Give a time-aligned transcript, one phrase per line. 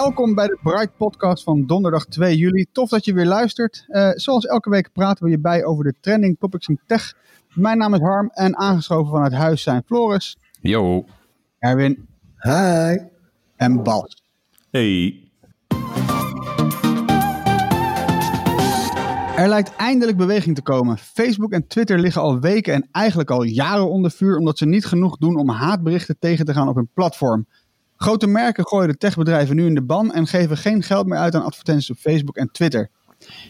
[0.00, 2.66] Welkom bij de Bright Podcast van donderdag 2 juli.
[2.72, 3.84] Tof dat je weer luistert.
[3.88, 7.14] Uh, zoals elke week praten we je bij over de trending topics in tech.
[7.54, 10.38] Mijn naam is Harm en aangeschoven vanuit huis zijn Floris.
[10.60, 11.04] Yo.
[11.58, 12.08] Erwin.
[12.36, 12.98] Hi.
[13.56, 14.22] En Bas.
[14.70, 15.30] Hey.
[19.36, 20.98] Er lijkt eindelijk beweging te komen.
[20.98, 24.86] Facebook en Twitter liggen al weken en eigenlijk al jaren onder vuur omdat ze niet
[24.86, 27.46] genoeg doen om haatberichten tegen te gaan op hun platform.
[28.02, 31.34] Grote merken gooien de techbedrijven nu in de ban en geven geen geld meer uit
[31.34, 32.90] aan advertenties op Facebook en Twitter.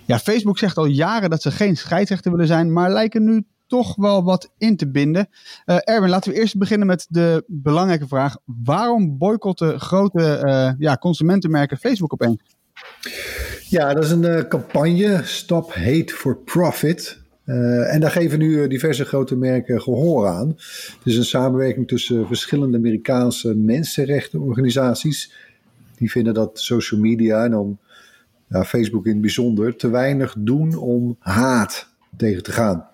[0.04, 3.96] Ja, Facebook zegt al jaren dat ze geen scheidsrechter willen zijn, maar lijken nu toch
[3.96, 5.28] wel wat in te binden.
[5.66, 8.36] Uh, Erwin, laten we eerst beginnen met de belangrijke vraag.
[8.44, 12.42] Waarom boycotten grote uh, ja, consumentenmerken Facebook opeens?
[13.68, 17.19] Ja, dat is een uh, campagne, Stop Hate for Profit.
[17.50, 20.48] Uh, en daar geven nu diverse grote merken gehoor aan.
[20.48, 25.32] Het is een samenwerking tussen verschillende Amerikaanse mensenrechtenorganisaties.
[25.96, 27.78] Die vinden dat social media, en dan
[28.48, 32.88] ja, Facebook in het bijzonder, te weinig doen om haat tegen te gaan.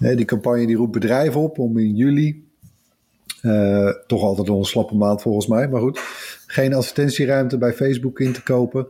[0.00, 2.44] Uh, die campagne die roept bedrijven op om in juli,
[4.06, 6.00] toch altijd een slappe maand volgens mij, maar goed,
[6.46, 8.86] geen advertentieruimte bij Facebook in te kopen.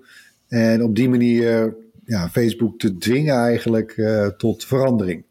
[0.49, 1.75] En op die manier
[2.13, 5.25] ja, Facebook te dwingen eigenlijk uh, tot verandering.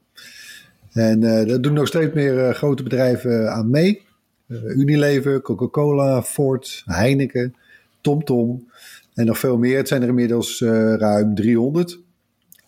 [0.92, 4.02] En uh, daar doen nog steeds meer uh, grote bedrijven aan mee.
[4.48, 7.56] Unilever, Coca-Cola, Ford, Heineken,
[8.02, 8.68] TomTom
[9.14, 9.78] en nog veel meer.
[9.78, 10.62] Het zijn er inmiddels
[10.98, 12.00] ruim 300.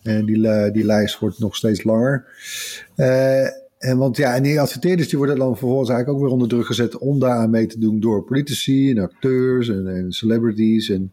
[0.03, 2.25] En die, die lijst wordt nog steeds langer.
[3.77, 6.65] en, want, ja, en die adverteerders die worden dan vervolgens eigenlijk ook weer onder druk
[6.65, 11.11] gezet om daar aan mee te doen door politici en acteurs en, en celebrities en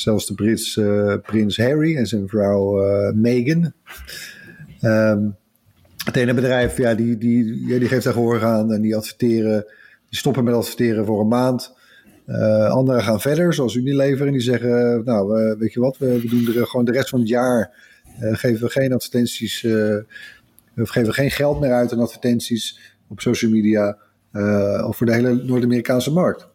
[0.00, 3.72] Zelfs de Brits uh, prins Harry en zijn vrouw uh, Meghan.
[4.80, 5.36] Um,
[6.04, 9.64] het ene bedrijf, ja, die, die, die geeft daar gehoor aan en die adverteren.
[10.08, 11.76] Die stoppen met adverteren voor een maand.
[12.26, 16.56] Uh, anderen gaan verder, zoals Unilever, en die zeggen: Nou, weet je wat, we, doen
[16.56, 17.74] er gewoon de rest van het jaar.
[18.18, 19.62] geven we geen advertenties.
[19.62, 20.04] we
[20.74, 23.98] geven geen geld meer uit aan advertenties op social media.
[24.86, 26.48] of voor de hele Noord-Amerikaanse markt.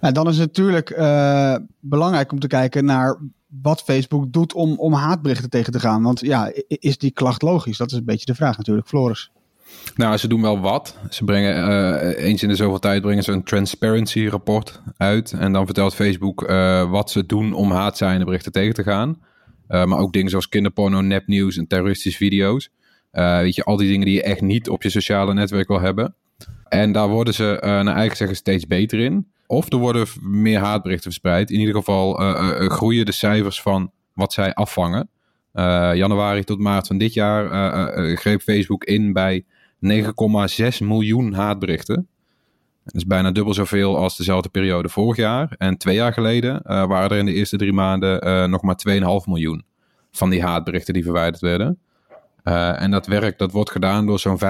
[0.00, 3.18] Ja, dan is het natuurlijk uh, belangrijk om te kijken naar
[3.62, 6.02] wat Facebook doet om, om haatberichten tegen te gaan.
[6.02, 7.76] Want ja, is die klacht logisch?
[7.76, 8.88] Dat is een beetje de vraag natuurlijk.
[8.88, 9.30] Floris.
[9.96, 10.96] Nou, ze doen wel wat.
[11.10, 15.32] Ze brengen uh, eens in de zoveel tijd brengen ze een transparency rapport uit.
[15.32, 19.20] En dan vertelt Facebook uh, wat ze doen om haatzijnde berichten tegen te gaan.
[19.68, 22.70] maar ook dingen zoals kinderporno, nepnieuws en terroristische video's.
[23.10, 26.14] weet je, al die dingen die je echt niet op je sociale netwerk wil hebben.
[26.68, 29.32] En daar worden ze naar eigen zeggen steeds beter in.
[29.52, 31.50] Of er worden meer haatberichten verspreid.
[31.50, 32.28] In ieder geval uh,
[32.60, 35.08] uh, groeien de cijfers van wat zij afvangen.
[35.94, 37.46] januari tot maart van dit jaar
[38.16, 39.44] greep Facebook in bij
[39.86, 42.08] 9,6 miljoen haatberichten.
[42.84, 45.54] Dat is bijna dubbel zoveel als dezelfde periode vorig jaar.
[45.58, 49.64] En twee jaar geleden waren er in de eerste drie maanden nog maar 2,5 miljoen
[50.12, 51.78] van die haatberichten die verwijderd werden.
[52.78, 54.40] en dat werk dat wordt gedaan door zo'n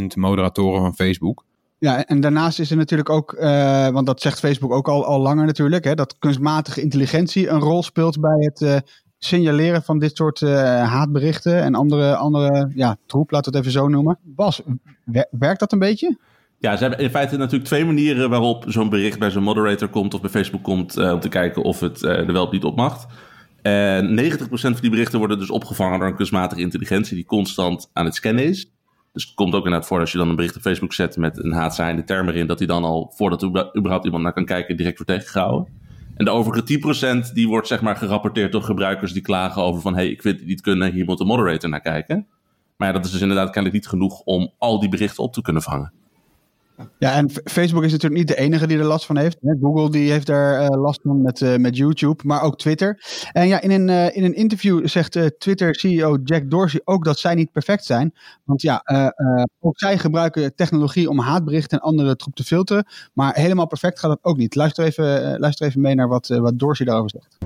[0.00, 1.44] 15.000 moderatoren van Facebook.
[1.82, 5.20] Ja, en daarnaast is er natuurlijk ook, uh, want dat zegt Facebook ook al, al
[5.20, 8.76] langer natuurlijk, hè, dat kunstmatige intelligentie een rol speelt bij het uh,
[9.18, 10.50] signaleren van dit soort uh,
[10.88, 14.18] haatberichten en andere, andere ja, troep, laten we het even zo noemen.
[14.22, 14.62] Bas,
[15.30, 16.16] werkt dat een beetje?
[16.58, 20.14] Ja, ze hebben in feite natuurlijk twee manieren waarop zo'n bericht bij zo'n moderator komt
[20.14, 23.06] of bij Facebook komt om te kijken of het er wel of niet op mag.
[23.62, 28.04] En 90% van die berichten worden dus opgevangen door een kunstmatige intelligentie die constant aan
[28.04, 28.70] het scannen is.
[29.12, 31.44] Dus het komt ook inderdaad voor als je dan een bericht op Facebook zet met
[31.44, 34.76] een haatzaaiende term erin, dat hij dan al, voordat er überhaupt iemand naar kan kijken,
[34.76, 35.72] direct wordt tegengehouden.
[36.16, 39.94] En de overige 10% die wordt zeg maar gerapporteerd door gebruikers die klagen over van,
[39.94, 42.26] hé, hey, ik vind het niet kunnen, hier moet een moderator naar kijken.
[42.76, 45.62] Maar dat is dus inderdaad kennelijk niet genoeg om al die berichten op te kunnen
[45.62, 45.92] vangen.
[46.98, 49.38] Ja, en Facebook is natuurlijk niet de enige die er last van heeft.
[49.60, 53.02] Google die heeft daar uh, last van met, uh, met YouTube, maar ook Twitter.
[53.32, 57.34] En ja, in een, uh, in een interview zegt Twitter-CEO Jack Dorsey ook dat zij
[57.34, 58.14] niet perfect zijn.
[58.44, 58.82] Want ja,
[59.60, 62.86] ook zij gebruiken technologie om haatberichten en andere troep te filteren.
[63.12, 64.54] Maar helemaal perfect gaat dat ook niet.
[64.54, 67.38] Luister even, luister even mee naar wat, wat Dorsey daarover zegt.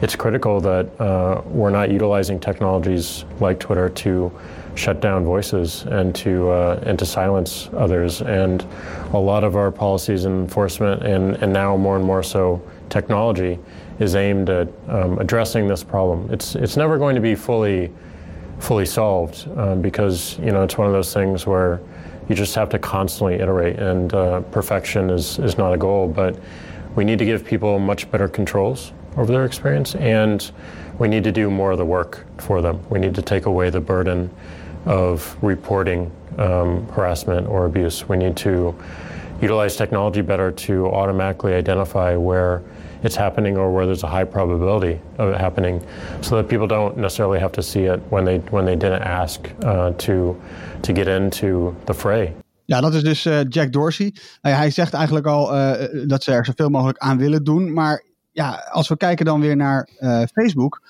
[0.00, 4.32] it's critical that uh, we're not utilizing technologies like Twitter to
[4.80, 8.22] shut down voices and to uh, and to silence others.
[8.22, 8.66] And
[9.12, 13.58] a lot of our policies and enforcement, and, and now more and more so, technology
[13.98, 16.28] is aimed at um, addressing this problem.
[16.32, 17.92] It's it's never going to be fully
[18.58, 21.80] fully solved um, because you know it's one of those things where
[22.28, 26.38] you just have to constantly iterate, and uh, perfection is is not a goal, but
[26.96, 30.52] we need to give people much better controls over their experience, and
[30.98, 32.80] we need to do more of the work for them.
[32.90, 34.30] We need to take away the burden
[34.86, 38.08] of reporting um, harassment or abuse.
[38.08, 38.74] We need to
[39.40, 42.60] utilize technology better to automatically identify where
[43.02, 45.82] it's happening or where there's a high probability of it happening,
[46.20, 49.48] so that people don't necessarily have to see it when they when they didn't ask
[49.64, 50.36] uh, to
[50.82, 52.32] to get into the fray.
[52.64, 54.14] Ja, dat is dus uh, Jack Dorsey.
[54.42, 55.72] Uh, hij zegt eigenlijk al uh,
[56.06, 57.72] dat ze er zoveel mogelijk aan willen doen.
[57.72, 59.88] Maar ja, als we kijken dan weer naar
[60.32, 60.82] Facebook.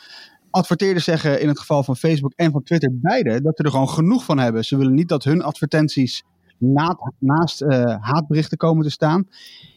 [0.51, 3.89] Adverteerders zeggen in het geval van Facebook en van Twitter beide dat ze er gewoon
[3.89, 4.65] genoeg van hebben.
[4.65, 6.25] Ze willen niet dat hun advertenties
[6.59, 7.61] naast, naast
[8.01, 9.29] haatberichten komen te staan.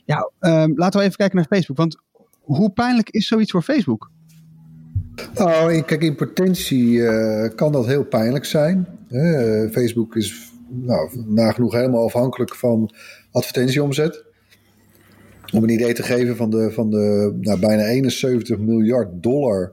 [0.05, 1.77] Ja, ehm, laten we even kijken naar Facebook.
[1.77, 1.97] Want
[2.41, 4.11] hoe pijnlijk is zoiets voor Facebook?
[5.33, 7.01] Nou, kijk, in potentie
[7.55, 8.87] kan dat heel pijnlijk zijn.
[9.71, 12.93] Facebook is nou, nagenoeg helemaal afhankelijk van
[13.31, 14.23] advertentieomzet.
[15.53, 19.71] Om een idee te geven van de, van de nou, bijna 71 miljard dollar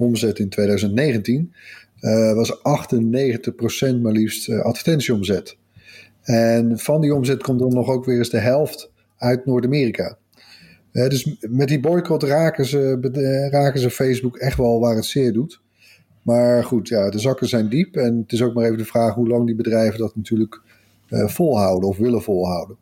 [0.00, 1.52] omzet in 2019,
[2.00, 5.56] uh, was 98% maar liefst uh, advertentieomzet.
[6.22, 10.16] En van die omzet komt dan nog ook weer eens de helft uit Noord-Amerika.
[10.92, 15.32] Uh, dus met die boycott raken ze, raken ze Facebook echt wel waar het zeer
[15.32, 15.60] doet.
[16.22, 17.96] Maar goed, ja, de zakken zijn diep.
[17.96, 20.60] En het is ook maar even de vraag hoe lang die bedrijven dat natuurlijk
[21.08, 22.76] volhouden of willen volhouden.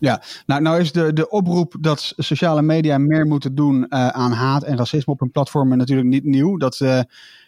[0.00, 4.32] Ja, nou, nou is de, de oproep dat sociale media meer moeten doen uh, aan
[4.32, 6.56] haat en racisme op hun platformen natuurlijk niet nieuw.
[6.56, 7.00] Dat, uh,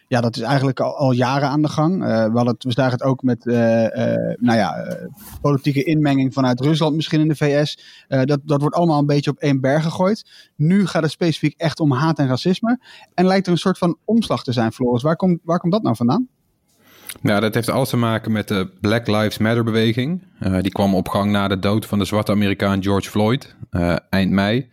[0.07, 2.01] ja, dat is eigenlijk al, al jaren aan de gang.
[2.01, 4.97] Uh, we, het, we zagen het ook met nou ja,
[5.41, 7.79] politieke inmenging vanuit Rusland, misschien in de VS.
[8.07, 10.51] dat, dat wordt allemaal een beetje op één berg gegooid.
[10.55, 12.79] Nu gaat het specifiek echt om haat en racisme.
[13.13, 15.01] En lijkt er een soort van omslag te zijn, Floris.
[15.01, 16.27] Waar komt, waar komt dat nou vandaan?
[17.21, 20.23] Nou, dat heeft alles te maken met de Black Lives Matter beweging.
[20.41, 23.95] Uh, die kwam op gang na de dood van de zwarte Amerikaan George Floyd uh,
[24.09, 24.69] eind mei.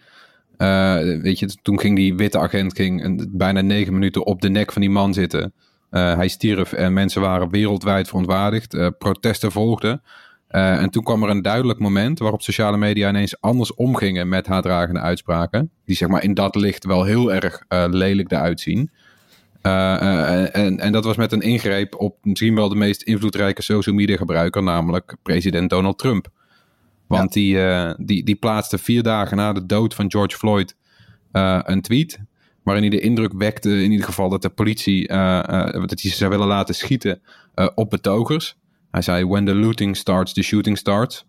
[0.58, 4.72] Uh, weet je, toen ging die witte agent ging bijna negen minuten op de nek
[4.72, 5.52] van die man zitten.
[5.90, 8.98] hij stierf en mensen waren wereldwijd verontwaardigd.
[8.98, 10.02] protesten volgden.
[10.48, 15.00] en toen kwam er een duidelijk moment waarop sociale media ineens anders omgingen met haatdragende
[15.00, 15.70] uitspraken.
[15.84, 18.90] Die zeg maar in dat licht wel heel erg lelijk eruit zien.
[19.62, 23.94] Uh, en, en dat was met een ingreep op misschien wel de meest invloedrijke social
[23.94, 26.28] media gebruiker, namelijk president Donald Trump.
[27.06, 30.76] Want die, uh, die, die plaatste vier dagen na de dood van George Floyd
[31.62, 32.18] een tweet.
[32.62, 36.30] Waarin hij de indruk wekte, in ieder geval, dat de politie dat hij ze zou
[36.30, 37.20] willen laten schieten
[37.74, 38.56] op betogers.
[38.90, 41.26] Hij zei: When the looting starts, the shooting starts.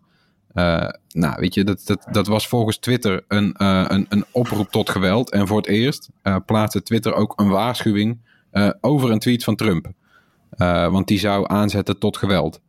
[1.08, 3.54] Nou, weet je, dat, dat, dat was volgens Twitter een,
[3.94, 5.30] een, een oproep tot geweld.
[5.30, 6.08] En voor het eerst
[6.46, 8.18] plaatste Twitter ook een waarschuwing
[8.52, 9.92] uh, over een tweet van Trump.
[10.56, 12.60] Uh, want die zou aanzetten tot geweld.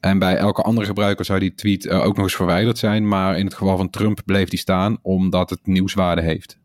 [0.00, 3.08] En bij elke andere gebruiker zou die tweet uh, ook nog eens verwijderd zijn.
[3.08, 6.58] Maar in het geval van Trump bleef die staan omdat het nieuwswaarde heeft.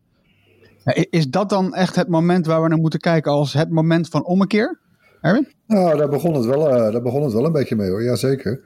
[1.09, 4.25] Is dat dan echt het moment waar we naar moeten kijken als het moment van
[4.25, 4.79] ommekeer?
[5.22, 5.48] Erwin?
[5.67, 8.62] Nou, daar begon het wel, daar begon het wel een beetje mee hoor, jazeker.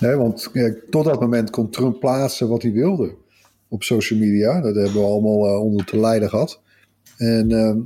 [0.00, 0.50] Want
[0.90, 3.14] tot dat moment kon Trump plaatsen wat hij wilde
[3.68, 4.60] op social media.
[4.60, 6.60] Dat hebben we allemaal onder te lijden gehad.
[7.16, 7.78] En ehm,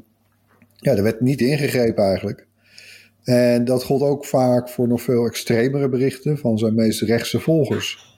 [0.76, 2.46] ja, er werd niet ingegrepen eigenlijk.
[3.24, 8.08] En dat gold ook vaak voor nog veel extremere berichten van zijn meest rechtse volgers.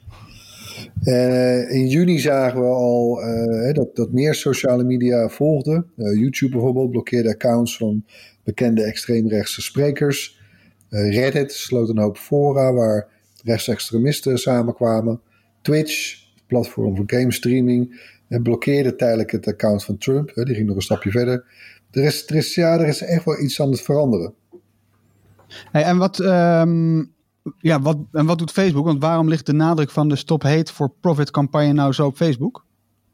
[1.02, 5.86] Uh, in juni zagen we al uh, dat, dat meer sociale media volgden.
[5.96, 8.04] Uh, YouTube bijvoorbeeld blokkeerde accounts van
[8.44, 10.40] bekende extreemrechtse sprekers.
[10.88, 13.08] Reddit sloot een hoop fora waar
[13.42, 15.20] rechtsextremisten samenkwamen.
[15.62, 20.32] Twitch, het platform voor game streaming, blokkeerde tijdelijk het account van Trump.
[20.34, 21.44] die ging nog een stapje verder
[21.92, 24.34] er is, er is, ja, er is echt wel iets aan het veranderen.
[25.70, 27.12] Hey, en, wat, um,
[27.58, 28.84] ja, wat, en wat doet Facebook?
[28.84, 32.16] Want waarom ligt de nadruk van de Stop Hate for Profit campagne nou zo op
[32.16, 32.64] Facebook?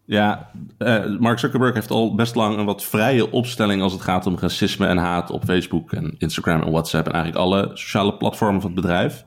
[0.04, 4.26] Ja, uh, Mark Zuckerberg heeft al best lang een wat vrije opstelling als het gaat
[4.26, 8.60] om racisme en haat op Facebook en Instagram en WhatsApp en eigenlijk alle sociale platformen
[8.60, 9.26] van het bedrijf.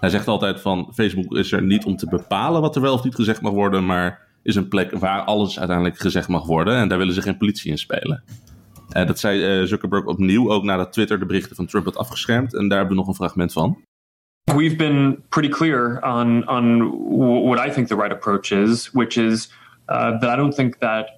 [0.00, 3.04] Hij zegt altijd van Facebook is er niet om te bepalen wat er wel of
[3.04, 6.88] niet gezegd mag worden, maar is een plek waar alles uiteindelijk gezegd mag worden en
[6.88, 8.22] daar willen ze geen politie in spelen.
[8.96, 12.54] Uh, dat zei uh, Zuckerberg opnieuw, ook nadat Twitter de berichten van Trump had afgeschermd.
[12.54, 13.78] En daar hebben we nog een fragment van.
[14.54, 19.52] We've been pretty clear on on what I think the right approach is, which is
[19.88, 21.10] uh, that I don't think that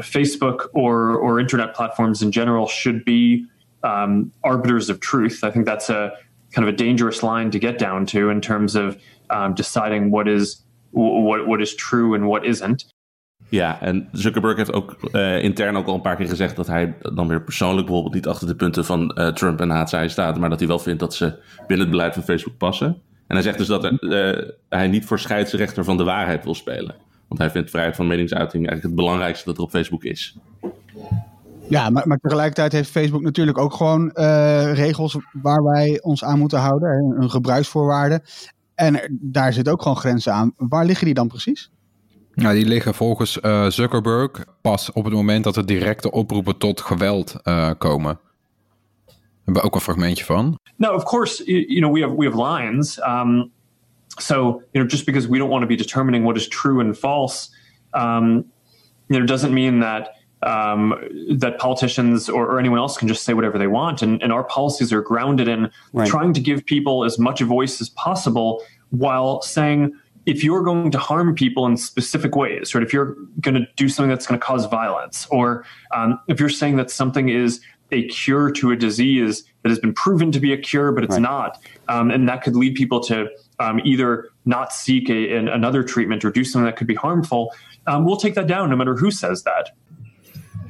[0.00, 3.48] Facebook or or internet platforms in general should be
[3.82, 5.42] um, arbiters of truth.
[5.42, 6.12] I think that's a
[6.50, 8.96] kind of a dangerous line to get down to in terms of
[9.28, 12.88] um, deciding what is what what is true and what isn't.
[13.48, 16.94] Ja, en Zuckerberg heeft ook uh, intern ook al een paar keer gezegd dat hij
[17.14, 20.50] dan weer persoonlijk bijvoorbeeld niet achter de punten van uh, Trump en HTI staat, maar
[20.50, 22.86] dat hij wel vindt dat ze binnen het beleid van Facebook passen.
[23.26, 24.38] En hij zegt dus dat uh,
[24.68, 26.94] hij niet voor scheidsrechter van de waarheid wil spelen.
[27.28, 30.36] Want hij vindt vrijheid van meningsuiting eigenlijk het belangrijkste dat er op Facebook is.
[31.70, 34.10] Ja, maar, maar tegelijkertijd heeft Facebook natuurlijk ook gewoon
[34.72, 37.16] regels waar wij ons aan moeten houden.
[37.18, 38.22] Een gebruiksvoorwaarden.
[38.74, 40.52] En daar zit ook gewoon grenzen aan.
[40.56, 41.70] Waar liggen die dan precies?
[42.34, 46.80] Nou, die liggen volgens uh, Zuckerberg pas op het moment dat er directe oproepen tot
[46.80, 48.18] geweld uh, komen.
[49.06, 50.58] Daar hebben we ook een fragmentje van.
[50.76, 52.98] No, of course, you know, we have, we have lines.
[52.98, 53.50] Um,
[54.06, 56.98] so, you know, just because we don't want to be determining what is true and
[56.98, 57.54] false,
[57.90, 58.44] um,
[59.06, 60.08] you know, doesn't mean that
[60.42, 60.94] um,
[61.30, 64.00] that politicians or, or, anyone else can just say whatever they want.
[64.00, 66.08] And, and our policies are grounded in right.
[66.08, 69.94] trying to give people as much voice as possible while saying,
[70.26, 73.88] if you're going to harm people in specific ways, or if you're going to do
[73.88, 77.60] something that's going to cause violence, or um, if you're saying that something is
[77.92, 81.14] a cure to a disease that has been proven to be a cure, but it's
[81.14, 81.22] right.
[81.22, 83.28] not, um, and that could lead people to
[83.58, 87.52] um, either not seek a, an, another treatment or do something that could be harmful,
[87.86, 89.70] um, we'll take that down no matter who says that.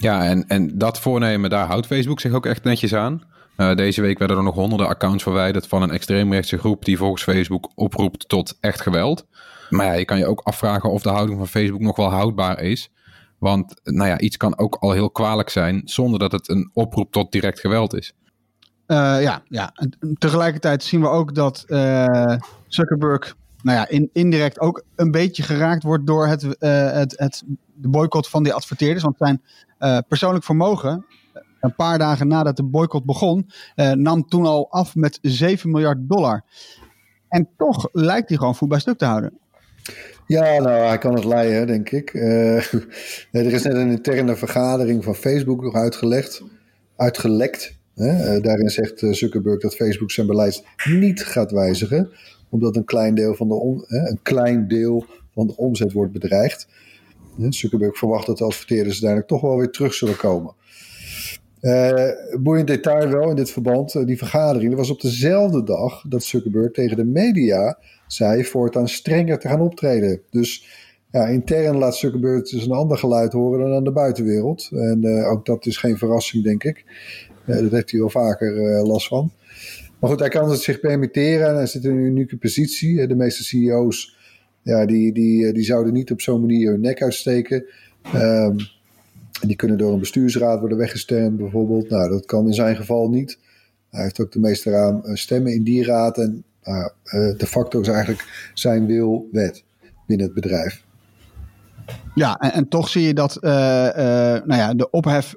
[0.00, 3.22] Ja, en, en dat voornemen, daar houdt Facebook zich ook echt netjes aan.
[3.56, 7.22] Uh, deze week werden er nog honderden accounts verwijderd van een extreemrechtse groep die volgens
[7.22, 9.26] Facebook oproept tot echt geweld.
[9.70, 12.90] Maar je kan je ook afvragen of de houding van Facebook nog wel houdbaar is.
[13.38, 17.12] Want nou ja, iets kan ook al heel kwalijk zijn zonder dat het een oproep
[17.12, 18.12] tot direct geweld is.
[18.86, 19.72] Uh, ja, ja.
[20.18, 22.34] Tegelijkertijd zien we ook dat uh,
[22.66, 27.42] Zuckerberg nou ja, in, indirect ook een beetje geraakt wordt door het, het, het,
[27.74, 29.02] de boycott van die adverteerders.
[29.02, 29.42] Want zijn
[30.08, 31.06] persoonlijk vermogen,
[31.60, 33.50] een paar dagen nadat de boycott begon,
[33.94, 36.44] nam toen al af met 7 miljard dollar.
[37.28, 39.38] En toch lijkt hij gewoon voet bij stuk te houden.
[40.26, 42.14] Ja, nou, hij kan het leiden, denk ik.
[43.32, 46.42] Er is net een interne vergadering van Facebook nog uitgelegd,
[46.96, 47.78] uitgelekt.
[47.94, 48.40] Hè?
[48.40, 52.10] Daarin zegt eh, Zuckerberg dat Facebook zijn beleid niet gaat wijzigen,
[52.48, 56.68] omdat een klein deel van de, een klein deel van de omzet wordt bedreigd.
[57.48, 60.54] Zuckerberg verwacht dat de adverteerders uiteindelijk toch wel weer terug zullen komen.
[61.60, 62.08] Uh,
[62.40, 66.72] boeiend detail wel in dit verband, die vergadering, dat was op dezelfde dag dat Zuckerberg
[66.72, 70.20] tegen de media zei voortaan strenger te gaan optreden.
[70.30, 70.66] Dus
[71.10, 74.68] ja, intern laat Zuckerberg dus een ander geluid horen dan aan de buitenwereld.
[74.72, 76.84] En uh, ook dat is geen verrassing, denk ik.
[77.46, 78.52] Dat heeft hij wel vaker
[78.86, 79.32] last van.
[80.00, 83.06] Maar goed, hij kan het zich permitteren en hij zit in een unieke positie.
[83.06, 84.16] De meeste CEO's
[84.70, 87.64] ja, die, die, die zouden niet op zo'n manier hun nek uitsteken.
[89.40, 91.90] En die kunnen door een bestuursraad worden weggestemd, bijvoorbeeld.
[91.90, 93.38] Nou, dat kan in zijn geval niet.
[93.90, 96.18] Hij heeft ook de meeste stemmen in die raad.
[96.18, 99.64] En nou, uh, de facto is eigenlijk zijn wil wet
[100.06, 100.82] binnen het bedrijf.
[102.14, 105.34] Ja, en, toch zie je dat nou ja, de ophef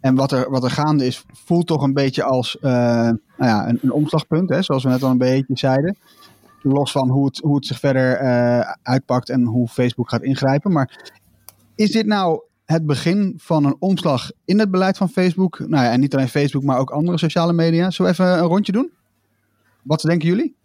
[0.00, 3.78] en wat er, wat er gaande is, voelt toch een beetje als nou ja, een,
[3.82, 5.96] een omslagpunt, hè, zoals we net al een beetje zeiden.
[6.62, 8.18] Los van hoe het, hoe het zich verder
[8.82, 10.72] uitpakt en hoe Facebook gaat ingrijpen.
[10.72, 11.12] Maar
[11.74, 15.58] is dit nou het begin van een omslag in het beleid van Facebook?
[15.58, 17.90] Nou ja, en niet alleen Facebook, maar ook andere sociale media.
[17.90, 18.90] Zullen we even een rondje doen?
[19.82, 20.56] Wat denken jullie?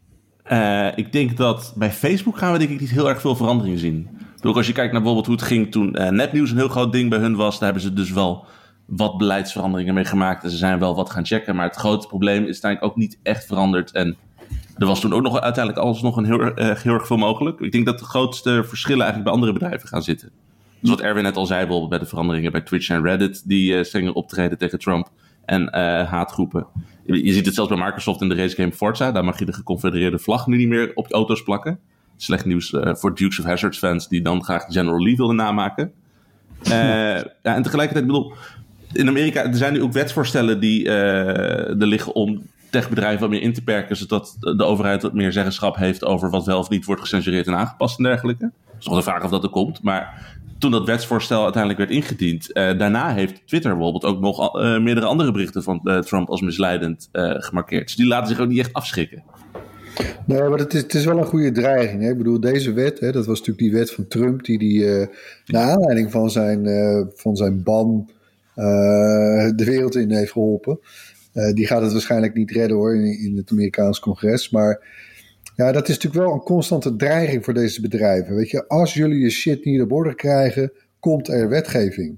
[0.52, 3.80] Uh, ik denk dat bij Facebook gaan we denk ik niet heel erg veel veranderingen
[3.80, 4.10] zien.
[4.36, 6.92] Bedoel, als je kijkt naar bijvoorbeeld hoe het ging toen uh, nepnieuws een heel groot
[6.92, 8.46] ding bij hun was, daar hebben ze dus wel
[8.86, 10.44] wat beleidsveranderingen mee gemaakt.
[10.44, 11.56] En ze zijn wel wat gaan checken.
[11.56, 13.92] Maar het grote probleem is uiteindelijk ook niet echt veranderd.
[13.92, 14.18] En
[14.78, 17.60] er was toen ook nog uiteindelijk alles nog een heel, uh, heel erg veel mogelijk.
[17.60, 20.32] Ik denk dat de grootste verschillen eigenlijk bij andere bedrijven gaan zitten.
[20.80, 23.74] Dus wat Erwin net al zei, bijvoorbeeld bij de veranderingen bij Twitch en Reddit, die
[23.74, 25.10] uh, strenger optreden tegen Trump
[25.46, 25.70] en uh,
[26.10, 26.68] haatgroepen.
[27.06, 29.12] Je ziet het zelfs bij Microsoft in de racegame Forza.
[29.12, 31.80] Daar mag je de geconfedereerde vlag nu niet meer op je auto's plakken.
[32.18, 35.92] Slecht nieuws uh, voor Dukes of Hazzard fans die dan graag General Lee wilden namaken.
[36.64, 38.34] Ja, en tegelijkertijd, bedoel,
[38.94, 43.54] in Amerika er zijn nu ook wetsvoorstellen die er liggen om techbedrijven wat meer in
[43.54, 47.02] te perken, zodat de overheid wat meer zeggenschap heeft over wat wel of niet wordt
[47.02, 48.44] gecensureerd en aangepast en dergelijke.
[48.44, 51.92] Het is nog de vraag of dat er komt, maar toen dat wetsvoorstel uiteindelijk werd
[52.02, 56.30] ingediend, uh, daarna heeft Twitter bijvoorbeeld ook nog uh, meerdere andere berichten van uh, Trump
[56.30, 57.86] als misleidend gemarkeerd.
[57.86, 59.24] Dus die laten zich ook niet echt afschrikken.
[60.26, 62.02] Nee, maar het is, het is wel een goede dreiging.
[62.02, 62.10] Hè?
[62.10, 64.86] Ik bedoel, deze wet, hè, dat was natuurlijk die wet van Trump, die, die
[65.46, 66.66] naar aanleiding van zijn,
[67.16, 68.10] van zijn ban
[68.56, 70.80] de wereld in heeft geholpen.
[71.54, 74.50] Die gaat het waarschijnlijk niet redden hoor, in, het Amerikaans congres.
[74.50, 74.86] Maar
[75.56, 78.36] ja, dat is natuurlijk wel een constante dreiging voor deze bedrijven.
[78.36, 82.18] Weet je, als jullie je shit niet op orde krijgen, komt er wetgeving.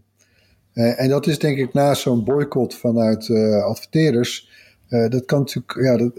[0.74, 4.50] Uh, en dat is denk ik naast zo'n boycott vanuit uh, adverteerders.
[4.90, 6.12] Dat kan natuurlijk, ja, dat,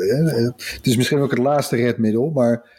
[0.77, 2.71] het is misschien ook het laatste redmiddel, maar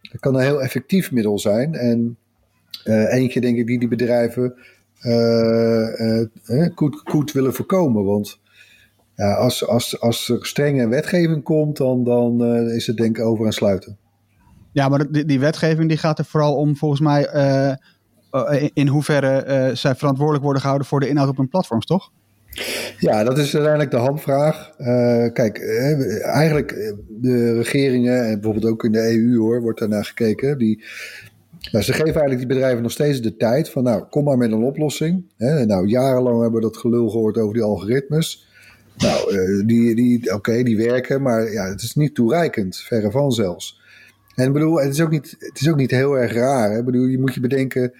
[0.00, 1.74] het kan een heel effectief middel zijn.
[1.74, 2.16] En
[3.08, 4.54] eentje denk ik die die bedrijven
[6.74, 8.04] goed, goed willen voorkomen.
[8.04, 8.40] Want
[9.22, 13.46] ja, als, als, als er strenge wetgeving komt, dan, dan is het denk ik over
[13.46, 13.96] aan sluiten.
[14.72, 19.44] Ja, maar die, die wetgeving die gaat er vooral om volgens mij uh, in hoeverre
[19.46, 22.10] uh, zij verantwoordelijk worden gehouden voor de inhoud op hun platforms, toch?
[22.98, 24.70] Ja, dat is uiteindelijk de handvraag.
[24.78, 24.86] Uh,
[25.32, 25.58] kijk,
[26.22, 30.58] eigenlijk de regeringen, en bijvoorbeeld ook in de EU hoor, wordt daarnaar gekeken.
[30.58, 30.84] Die,
[31.70, 34.52] nou, ze geven eigenlijk die bedrijven nog steeds de tijd van, nou, kom maar met
[34.52, 35.24] een oplossing.
[35.36, 38.50] Hè, nou, jarenlang hebben we dat gelul gehoord over die algoritmes.
[38.96, 39.32] Nou,
[39.66, 43.80] die, die, oké, die werken, maar ja, het is niet toereikend, verre van zelfs.
[44.34, 46.72] En ik bedoel, het is ook niet, het is ook niet heel erg raar.
[46.72, 46.84] Hè?
[46.84, 47.92] Bedoel, je moet je bedenken,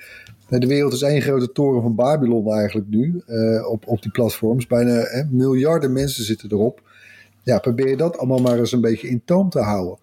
[0.48, 4.66] de wereld is één grote toren van Babylon eigenlijk nu, uh, op, op die platforms.
[4.66, 6.82] Bijna hè, miljarden mensen zitten erop.
[7.42, 9.98] Ja, probeer je dat allemaal maar eens een beetje in toom te houden.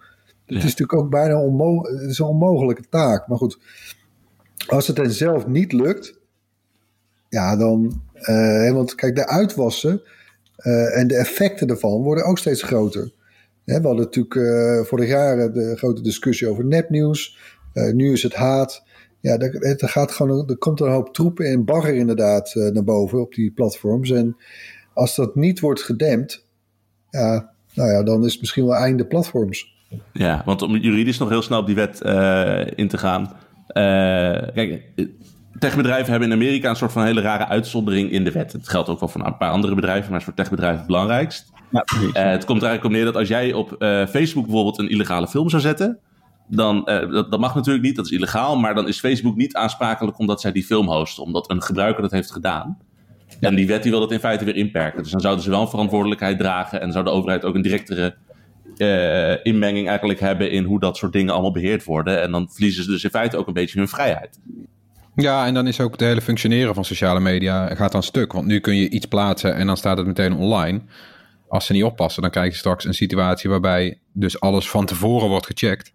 [0.46, 3.28] Het is natuurlijk ook bijna onmo het is een onmogelijke taak.
[3.28, 3.60] Maar goed,
[4.68, 6.20] als het hen zelf niet lukt,
[7.30, 8.02] ja, dan.
[8.22, 10.02] Uh, want kijk, de uitwassen
[10.64, 13.12] uh, en de effecten daarvan worden ook steeds groter.
[13.64, 17.38] We hadden natuurlijk uh, vorig jaar de grote discussie over nepnieuws.
[17.74, 18.84] Nu is het haat.
[19.22, 23.34] Ja, er, gaat gewoon, er komt een hoop troepen en bagger inderdaad naar boven op
[23.34, 24.12] die platforms.
[24.12, 24.38] En
[24.94, 26.48] als dat niet wordt gedempt,
[27.10, 29.78] ja, nou ja, dan is het misschien wel einde platforms.
[30.14, 32.02] Ja, want om juridisch nog heel snel op die wet
[32.76, 33.34] in te gaan.
[34.54, 34.84] kijk,
[35.60, 38.52] techbedrijven hebben in Amerika een soort van hele rare uitzondering in de wet.
[38.52, 41.52] Het geldt ook wel voor een paar andere bedrijven, maar is voor techbedrijven het belangrijkst.
[41.72, 44.80] Ja, uh, het komt er eigenlijk op neer dat als jij op uh, Facebook bijvoorbeeld
[44.80, 46.00] een illegale film zou zetten,
[46.48, 49.56] dan, uh, dat, dat, mag natuurlijk niet, dat is illegaal, maar dan is Facebook niet
[49.56, 52.78] aansprakelijk omdat zij die film hosten, omdat een gebruiker dat heeft gedaan.
[53.40, 55.04] En die wet die wil dat in feite weer inperken.
[55.04, 58.16] Dus dan zouden ze wel een verantwoordelijkheid dragen en zou de overheid ook een directere
[59.44, 62.22] inmenging eigenlijk hebben in hoe dat soort dingen allemaal beheerd worden.
[62.22, 64.40] En dan verliezen ze dus in feite ook een beetje hun vrijheid.
[65.22, 68.34] Ja, en dan is ook het hele functioneren van sociale media gaat dan stuk.
[68.34, 70.82] Want nu kun je iets plaatsen en dan staat het meteen online
[71.50, 75.30] als ze niet oppassen, dan krijg je straks een situatie waarbij dus alles van tevoren
[75.30, 75.94] wordt gecheckt.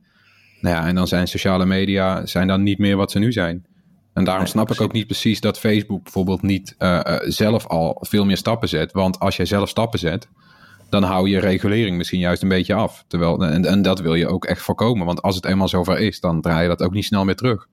[0.61, 3.67] Nou ja, en dan zijn sociale media zijn dan niet meer wat ze nu zijn.
[4.13, 7.97] En daarom snap ik ook niet precies dat Facebook bijvoorbeeld niet uh, uh, zelf al
[8.01, 8.93] veel meer stappen zet.
[8.93, 10.29] Want als jij zelf stappen zet,
[10.91, 13.05] dan hou je regulering misschien juist een beetje af.
[13.09, 15.07] Terwijl, en, en dat wil je ook echt voorkomen.
[15.07, 17.67] Want als het eenmaal zover is, dan draai je dat ook niet snel meer terug.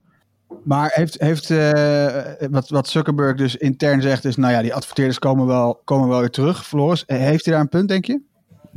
[0.64, 5.18] Maar heeft, heeft uh, wat, wat Zuckerberg dus intern zegt, is nou ja, die adverteerders
[5.18, 6.66] komen wel, komen wel weer terug.
[6.66, 8.20] Floris, heeft hij daar een punt, denk je?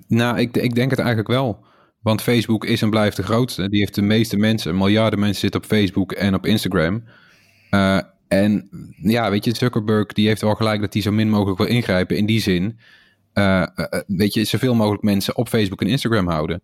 [0.07, 1.63] Nou, ik, ik denk het eigenlijk wel.
[2.01, 3.69] Want Facebook is en blijft de grootste.
[3.69, 7.03] Die heeft de meeste mensen, miljarden mensen zitten op Facebook en op Instagram.
[7.71, 8.69] Uh, en
[9.01, 12.17] ja, weet je, Zuckerberg die heeft wel gelijk dat hij zo min mogelijk wil ingrijpen.
[12.17, 12.79] In die zin,
[13.33, 13.65] uh,
[14.07, 16.61] weet je, zoveel mogelijk mensen op Facebook en Instagram houden.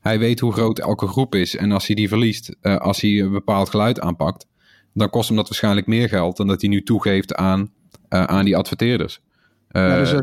[0.00, 1.56] Hij weet hoe groot elke groep is.
[1.56, 4.46] En als hij die verliest, als hij een bepaald geluid aanpakt,
[4.92, 7.60] dan kost hem dat waarschijnlijk meer geld dan dat hij nu toegeeft aan,
[8.10, 9.20] uh, aan die adverteerders.
[9.70, 10.14] Uh, ja, dus,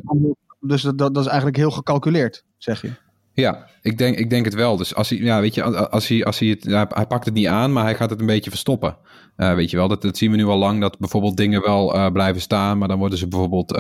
[0.60, 2.92] dus dat, dat, is eigenlijk heel gecalculeerd, zeg je?
[3.34, 4.78] Ja, ik denk, ik denk het wel.
[4.78, 7.34] Dus als hij, ja, weet je, als hij, als hij het, ja, hij pakt het
[7.34, 8.98] niet aan, maar hij gaat het een beetje verstoppen.
[9.38, 12.12] Uh, weet je wel, dat, dat zien we nu al lang, dat bijvoorbeeld dingen wel
[12.12, 13.72] blijven staan, maar dan worden ze bijvoorbeeld,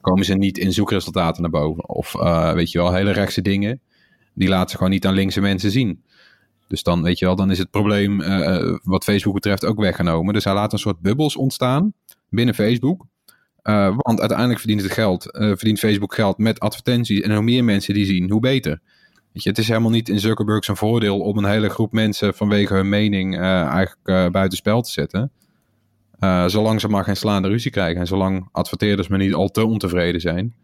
[0.00, 1.88] komen ze niet in zoekresultaten naar boven.
[1.88, 2.12] Of
[2.54, 3.80] weet je wel, hele rechtse dingen,
[4.34, 6.02] die laten ze gewoon niet aan linkse mensen zien.
[6.72, 10.34] Dus dan, weet je wel, dan is het probleem uh, wat Facebook betreft ook weggenomen.
[10.34, 11.92] Dus hij laat een soort bubbels ontstaan
[12.28, 13.06] binnen Facebook.
[13.62, 17.20] Uh, want uiteindelijk verdient, het geld, verdient Facebook geld met advertenties.
[17.20, 18.80] En hoe meer mensen die zien, hoe beter.
[19.32, 22.34] Weet je, het is helemaal niet in Zuckerberg zijn voordeel om een hele groep mensen
[22.34, 25.30] vanwege hun mening eigenlijk buitenspel te zetten.
[26.46, 30.20] zolang ze maar geen slaande ruzie krijgen en zolang adverteerders maar niet al te ontevreden
[30.20, 30.54] zijn.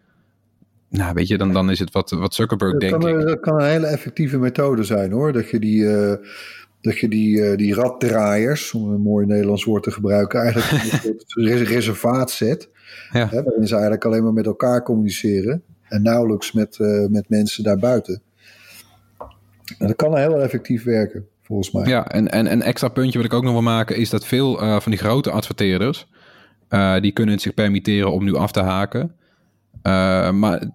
[0.91, 3.05] Nou, weet je, dan, dan is het wat, wat Zuckerberg dat denkt.
[3.05, 5.33] Kan, dat kan een hele effectieve methode zijn hoor.
[5.33, 6.13] Dat je die, uh,
[6.81, 11.23] dat je die, uh, die raddraaiers, om een mooi Nederlands woord te gebruiken, eigenlijk een
[11.27, 12.69] soort reservaat zet.
[13.13, 13.29] Ja.
[13.29, 15.63] Hè, waarin ze eigenlijk alleen maar met elkaar communiceren.
[15.89, 18.23] En nauwelijks met, uh, met mensen daarbuiten.
[19.79, 21.87] En dat kan heel effectief werken, volgens mij.
[21.87, 24.57] Ja, en, en een extra puntje wat ik ook nog wil maken is dat veel
[24.81, 26.09] van die grote adverteerders,
[27.01, 29.18] die kunnen het zich permitteren om nu af te haken.
[29.89, 30.71] Uh, maar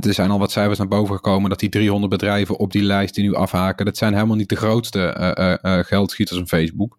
[0.00, 3.14] er zijn al wat cijfers naar boven gekomen dat die 300 bedrijven op die lijst
[3.14, 6.98] die nu afhaken, dat zijn helemaal niet de grootste uh, uh, geldschieters van Facebook.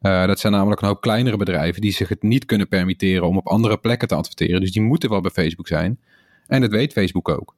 [0.00, 3.46] dat zijn namelijk een hoop kleinere bedrijven die zich het niet kunnen permitteren om op
[3.46, 4.60] andere plekken te adverteren.
[4.60, 5.98] Dus die moeten wel bij Facebook zijn.
[6.46, 7.54] En dat weet Facebook ook.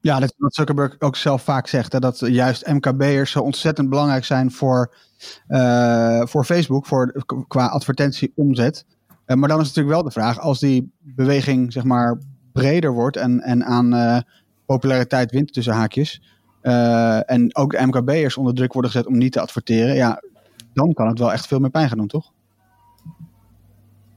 [0.00, 1.92] Ja, dat is wat Zuckerberg ook zelf vaak zegt.
[1.92, 4.94] Hè, dat juist MKB'ers zo ontzettend belangrijk zijn voor,
[6.24, 8.84] voor Facebook, voor, qua advertentieomzet.
[9.26, 12.18] Uh, maar dan is natuurlijk wel de vraag, als die beweging zeg maar
[12.52, 14.18] breder wordt en, en aan uh,
[14.66, 16.22] populariteit wint tussen haakjes.
[17.26, 19.94] en ook de MKB'ers onder druk worden gezet om niet te adverteren.
[19.94, 20.22] Ja,
[20.74, 22.32] dan kan het wel echt veel meer pijn gaan doen, toch?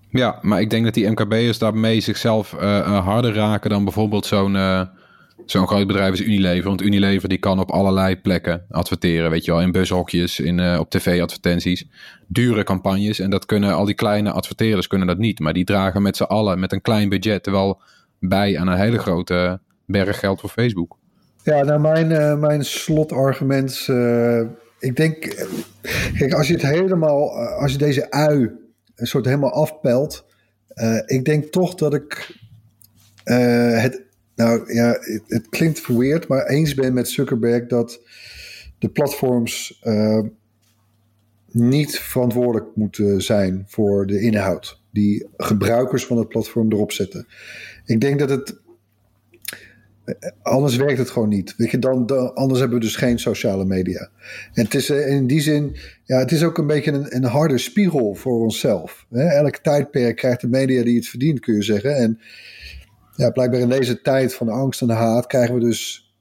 [0.09, 4.55] Ja, maar ik denk dat die MKB'ers daarmee zichzelf harder raken dan bijvoorbeeld zo'n
[5.51, 6.67] zo'n groot bedrijf is Unilever.
[6.67, 9.29] Want Unilever die kan op allerlei plekken adverteren.
[9.29, 11.87] Weet je wel, in bushokjes, in, uh, op tv-advertenties.
[12.27, 13.19] Dure campagnes.
[13.19, 15.39] En dat kunnen al die kleine adverteerders kunnen dat niet.
[15.39, 17.81] Maar die dragen met z'n allen met een klein budget wel
[18.19, 20.97] bij aan een hele grote berg geld voor Facebook.
[21.43, 23.87] Ja, nou mijn, uh, mijn slotargument.
[23.89, 24.41] Uh,
[24.79, 25.47] ik denk,
[26.17, 28.51] kijk, als je het helemaal, als je deze ui
[28.95, 30.25] een soort helemaal afpelt.
[31.05, 32.37] ik denk toch dat ik
[33.23, 34.07] het
[34.39, 38.01] nou ja, het, het, klinkt weird, maar eens ben met Zuckerberg dat
[38.77, 40.19] de platforms uh,
[41.51, 47.27] niet verantwoordelijk moeten zijn voor de inhoud die gebruikers van het platform erop zetten.
[47.85, 48.59] Ik denk dat het.
[50.05, 51.55] Eh, anders werkt het gewoon niet.
[51.57, 54.09] Weet je, dan, dan, anders hebben we dus geen sociale media.
[54.53, 57.23] En het is eh, in die zin, ja, het is ook een beetje een, een
[57.23, 59.05] harde spiegel voor onszelf.
[59.11, 61.95] Elk tijdperk krijgt de media die het verdient, kun je zeggen.
[61.95, 62.19] En
[63.19, 66.13] ja, blijkbaar in deze tijd van angst en haat krijgen we dus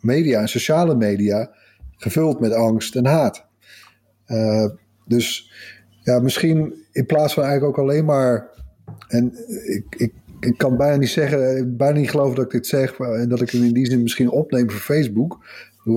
[0.00, 1.50] media en sociale media
[1.96, 3.46] gevuld met angst en haat.
[4.26, 4.66] Uh,
[5.06, 5.52] dus
[6.02, 8.48] ja, misschien in plaats van eigenlijk ook alleen maar.
[9.08, 9.32] En
[9.64, 12.98] ik, ik, ik kan bijna niet zeggen, bijna niet geloven dat ik dit zeg.
[12.98, 15.44] En dat ik hem in die zin misschien opneem voor Facebook.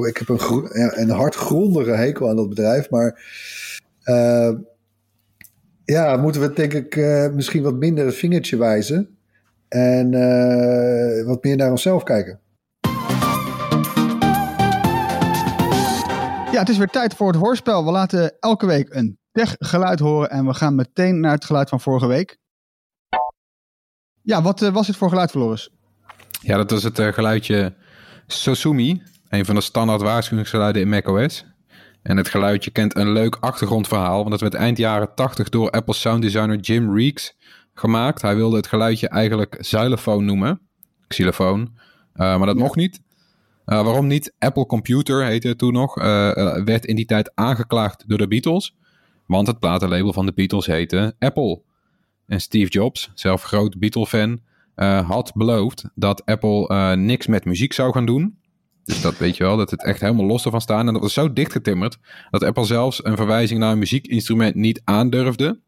[0.07, 2.89] Ik heb een, een hardgrondige hekel aan dat bedrijf.
[2.89, 3.23] Maar
[4.05, 4.51] uh,
[5.85, 9.17] ja, moeten we denk ik uh, misschien wat minder het vingertje wijzen.
[9.69, 12.39] En uh, wat meer naar onszelf kijken.
[16.51, 17.85] Ja, het is weer tijd voor het hoorspel.
[17.85, 21.81] We laten elke week een tech-geluid horen en we gaan meteen naar het geluid van
[21.81, 22.37] vorige week.
[24.21, 25.69] Ja, wat uh, was het voor geluid, Floris?
[26.41, 27.73] Ja, dat was het uh, geluidje
[28.27, 31.45] Sosumi, een van de standaard waarschuwingsgeluiden in macOS.
[32.01, 35.93] En het geluidje kent een leuk achtergrondverhaal, want het werd eind jaren 80 door Apple
[35.93, 37.35] sound designer Jim Reeks
[37.79, 38.21] gemaakt.
[38.21, 40.61] Hij wilde het geluidje eigenlijk xylofoon noemen.
[41.07, 41.59] Xylofoon.
[41.59, 43.01] Uh, maar dat mocht niet.
[43.65, 44.33] Uh, waarom niet?
[44.39, 45.97] Apple Computer heette het toen nog.
[45.97, 46.03] Uh,
[46.63, 48.75] werd in die tijd aangeklaagd door de Beatles.
[49.25, 51.61] Want het platenlabel van de Beatles heette Apple.
[52.27, 54.39] En Steve Jobs, zelf groot Beatle-fan,
[55.05, 58.37] had beloofd dat Apple niks met muziek zou gaan doen.
[58.83, 60.87] Dus dat weet je wel, dat het echt helemaal los ervan staan.
[60.87, 61.97] En dat was zo dichtgetimmerd
[62.29, 65.59] dat Apple zelfs een verwijzing naar een muziekinstrument niet aandurfde.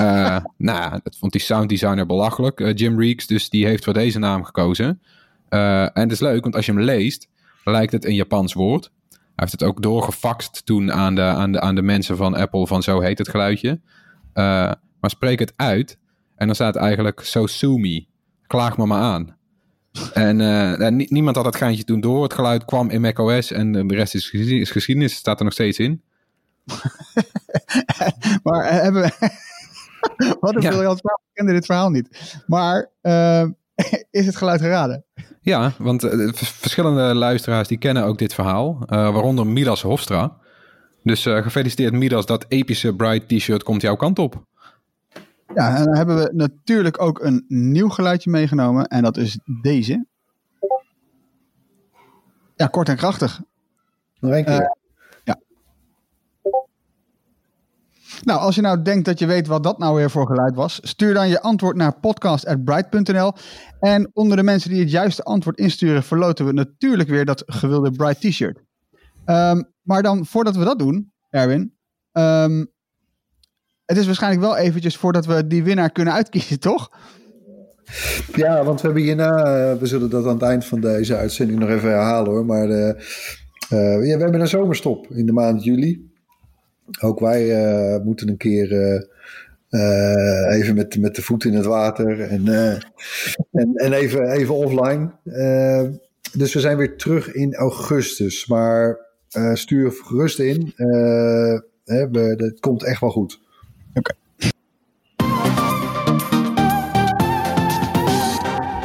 [0.00, 3.26] Uh, nou, dat vond die sounddesigner belachelijk, uh, Jim Reeks.
[3.26, 5.02] Dus die heeft voor deze naam gekozen.
[5.50, 7.28] Uh, en het is leuk, want als je hem leest,
[7.64, 8.90] lijkt het een Japans woord.
[9.10, 12.66] Hij heeft het ook doorgefaxt toen aan de, aan de, aan de mensen van Apple
[12.66, 13.80] van zo heet het geluidje.
[14.34, 15.98] maar spreek het uit
[16.36, 18.06] en dan staat eigenlijk so sue.
[18.46, 19.36] Klaag me maar aan.
[20.12, 22.22] En niemand had dat geintje toen door.
[22.22, 25.14] Het geluid kwam in macOS en de rest is, is geschiedenis.
[25.14, 26.02] Staat er nog steeds in.
[28.42, 29.44] maar hebben we...
[30.46, 30.70] Wat een ja.
[30.70, 31.20] briljant verhaal.
[31.26, 32.40] Ik kende dit verhaal niet.
[32.46, 33.42] Maar uh,
[34.10, 35.04] is het geluid geraden?
[35.40, 38.76] Ja, want uh, verschillende luisteraars die kennen ook dit verhaal.
[38.80, 40.36] Uh, waaronder Midas Hofstra.
[41.02, 44.44] Dus gefeliciteerd Midas, dat epische Bright t-shirt komt jouw kant op.
[45.54, 48.86] Ja, en dan hebben we natuurlijk ook een nieuw geluidje meegenomen.
[48.86, 50.06] En dat is deze.
[52.56, 53.40] Ja, kort en krachtig.
[54.20, 54.76] Nog één keer.
[58.22, 60.78] Nou, als je nou denkt dat je weet wat dat nou weer voor geluid was,
[60.82, 63.32] stuur dan je antwoord naar podcast.bright.nl.
[63.80, 67.90] En onder de mensen die het juiste antwoord insturen, verloten we natuurlijk weer dat gewilde
[67.90, 68.62] Bright T-shirt.
[69.26, 71.74] Um, maar dan, voordat we dat doen, Erwin,
[72.12, 72.72] um,
[73.84, 76.90] het is waarschijnlijk wel eventjes voordat we die winnaar kunnen uitkiezen, toch?
[78.32, 81.58] Ja, want we hebben hierna, uh, we zullen dat aan het eind van deze uitzending
[81.58, 85.64] nog even herhalen hoor, maar uh, uh, ja, we hebben een zomerstop in de maand
[85.64, 86.14] juli.
[87.00, 88.72] Ook wij uh, moeten een keer
[89.70, 92.48] uh, even met, met de voet in het water en,
[93.52, 95.10] en, en even, even offline.
[96.32, 98.46] dus we zijn weer terug in augustus.
[98.46, 98.98] Maar
[99.52, 100.72] stuur gerust in.
[101.84, 103.40] Hè, we, dat komt echt wel goed.
[103.94, 104.14] Oké.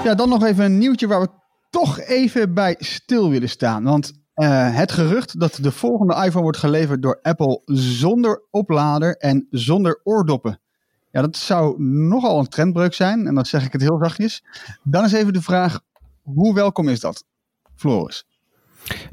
[0.04, 1.28] Ja, dan nog even een nieuwtje waar we
[1.70, 3.84] toch even bij stil willen staan.
[3.84, 9.48] Want uh, het gerucht dat de volgende iPhone wordt geleverd door Apple zonder oplader en
[9.50, 10.60] zonder oordoppen.
[11.12, 13.28] Ja, dat zou nogal een trendbreuk zijn.
[13.28, 14.44] En dan zeg ik het heel zachtjes.
[14.84, 15.80] Dan is even de vraag,
[16.24, 17.26] hoe welkom is dat?
[17.76, 18.26] Floris?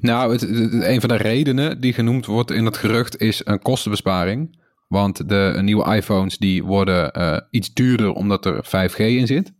[0.01, 0.43] Nou, het,
[0.83, 4.57] een van de redenen die genoemd wordt in het gerucht is een kostenbesparing.
[4.89, 9.53] Want de nieuwe iPhones die worden uh, iets duurder omdat er 5G in zit.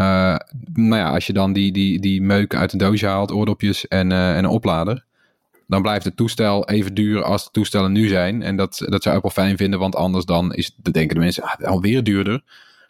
[0.00, 0.36] Uh,
[0.72, 4.10] nou ja, als je dan die, die, die meuk uit een doosje haalt, oordopjes en,
[4.10, 5.04] uh, en een oplader,
[5.66, 8.42] dan blijft het toestel even duur als de toestellen nu zijn.
[8.42, 11.42] En dat, dat zou Apple fijn vinden, want anders dan is, dan denken de mensen
[11.42, 12.42] ah, alweer duurder.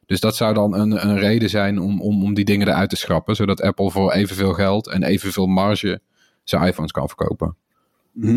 [0.06, 2.96] Dus dat zou dan een, een reden zijn om, om, om die dingen eruit te
[2.96, 6.00] schrappen, zodat Apple voor evenveel geld en evenveel marge
[6.44, 7.56] zijn iPhones kan verkopen.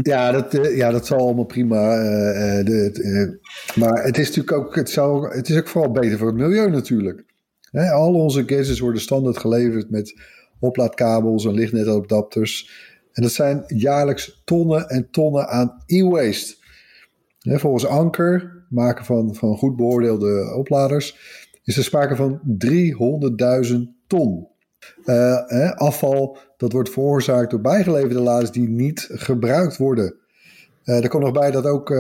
[0.02, 1.98] Ja, dat, uh, ja, dat zal allemaal prima.
[1.98, 3.40] Uh, de,
[3.76, 6.70] maar het is natuurlijk ook, het, zou, het is ook vooral beter voor het milieu
[6.70, 7.24] natuurlijk.
[7.74, 10.20] Al onze gadgets worden standaard geleverd met
[10.60, 12.72] oplaadkabels en lichtnetadapters.
[13.12, 16.56] En dat zijn jaarlijks tonnen en tonnen aan e-waste.
[17.40, 21.18] Volgens Anker, maken van, van goed beoordeelde opladers,
[21.64, 22.42] is er sprake van
[23.66, 24.48] 300.000 ton.
[25.06, 30.16] Uh, afval dat wordt veroorzaakt door bijgeleverde laders die niet gebruikt worden.
[30.86, 31.98] Uh, er komt nog bij dat ook uh,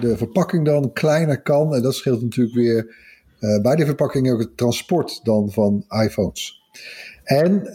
[0.00, 1.74] de verpakking dan kleiner kan.
[1.74, 2.96] En dat scheelt natuurlijk weer
[3.62, 6.62] bij de verpakking ook het transport dan van iPhones.
[7.24, 7.66] En,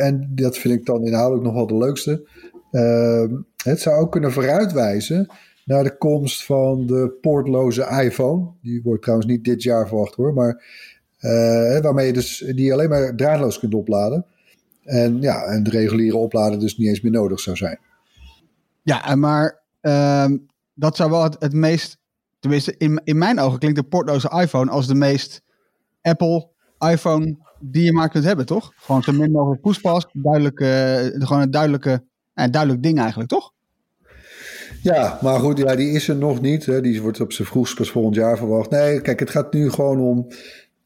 [0.00, 2.28] en dat vind ik dan inhoudelijk nog wel de leukste.
[3.64, 5.26] het zou ook kunnen vooruitwijzen
[5.64, 8.50] naar de komst van de poortloze iPhone.
[8.62, 10.64] Die wordt trouwens niet dit jaar verwacht hoor, maar
[11.82, 14.26] waarmee je dus die alleen maar draadloos kunt opladen.
[14.84, 17.78] En ja, en de reguliere oplader dus niet eens meer nodig zou zijn.
[18.82, 20.26] Ja, maar uh,
[20.74, 21.98] dat zou wel het, meest,
[22.40, 25.42] tenminste in, in mijn ogen klinkt de portloze iPhone als de meest
[26.02, 26.48] Apple
[26.78, 28.72] iPhone die je maar kunt hebben, toch?
[28.76, 33.52] Gewoon zo min mogelijk poespas, duidelijk, uh, gewoon een duidelijke, uh, duidelijk ding eigenlijk, toch?
[34.82, 36.66] Ja, maar goed, ja, die is er nog niet.
[36.66, 36.80] Hè.
[36.80, 38.70] Die wordt op zijn vroegst pas volgend jaar verwacht.
[38.70, 40.26] Nee, kijk, het gaat nu gewoon om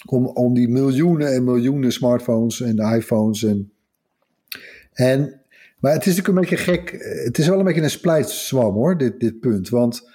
[0.06, 3.44] om, om die miljoenen en miljoenen smartphones en iPhones.
[3.44, 3.72] En,
[4.92, 5.40] en,
[5.78, 6.90] maar het is natuurlijk een beetje gek.
[7.24, 9.68] Het is wel een beetje een splijtswam hoor, dit, dit punt.
[9.68, 10.10] Want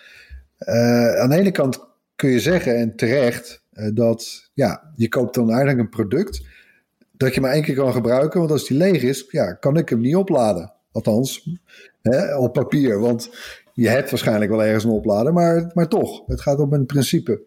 [0.59, 5.35] uh, aan de ene kant kun je zeggen, en terecht, uh, dat ja, je koopt
[5.35, 6.41] dan eigenlijk een product
[7.11, 8.39] dat je maar één keer kan gebruiken.
[8.39, 10.73] Want als die leeg is, ja, kan ik hem niet opladen.
[10.91, 11.49] Althans,
[12.01, 12.99] hè, op papier.
[12.99, 13.29] Want
[13.73, 17.41] je hebt waarschijnlijk wel ergens een oplader, maar, maar toch, het gaat om een principe.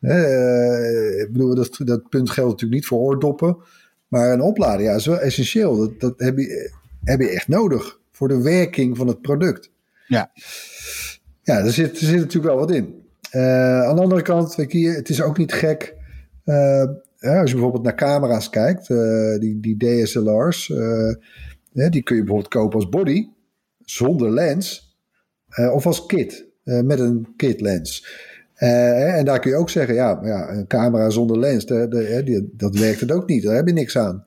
[0.00, 3.56] Uh, ik bedoel, dat, dat punt geldt natuurlijk niet voor oordoppen.
[4.08, 5.76] Maar een oplader ja, is wel essentieel.
[5.76, 6.72] Dat, dat heb, je,
[7.04, 9.70] heb je echt nodig voor de werking van het product.
[10.06, 10.30] Ja,
[11.50, 12.94] ja er, zit, er zit natuurlijk wel wat in.
[13.32, 15.94] Uh, aan de andere kant, het is ook niet gek.
[16.44, 16.84] Uh,
[17.18, 18.86] als je bijvoorbeeld naar camera's kijkt,
[19.40, 20.66] die, die DSLR's,
[21.72, 23.28] die kun je bijvoorbeeld kopen als body,
[23.84, 24.96] zonder lens,
[25.72, 28.06] of als kit, met een kit lens.
[28.54, 33.00] En daar kun je ook zeggen, ja, ja een camera zonder lens, die, dat werkt
[33.00, 33.42] het ook niet.
[33.42, 34.26] Daar heb je niks aan.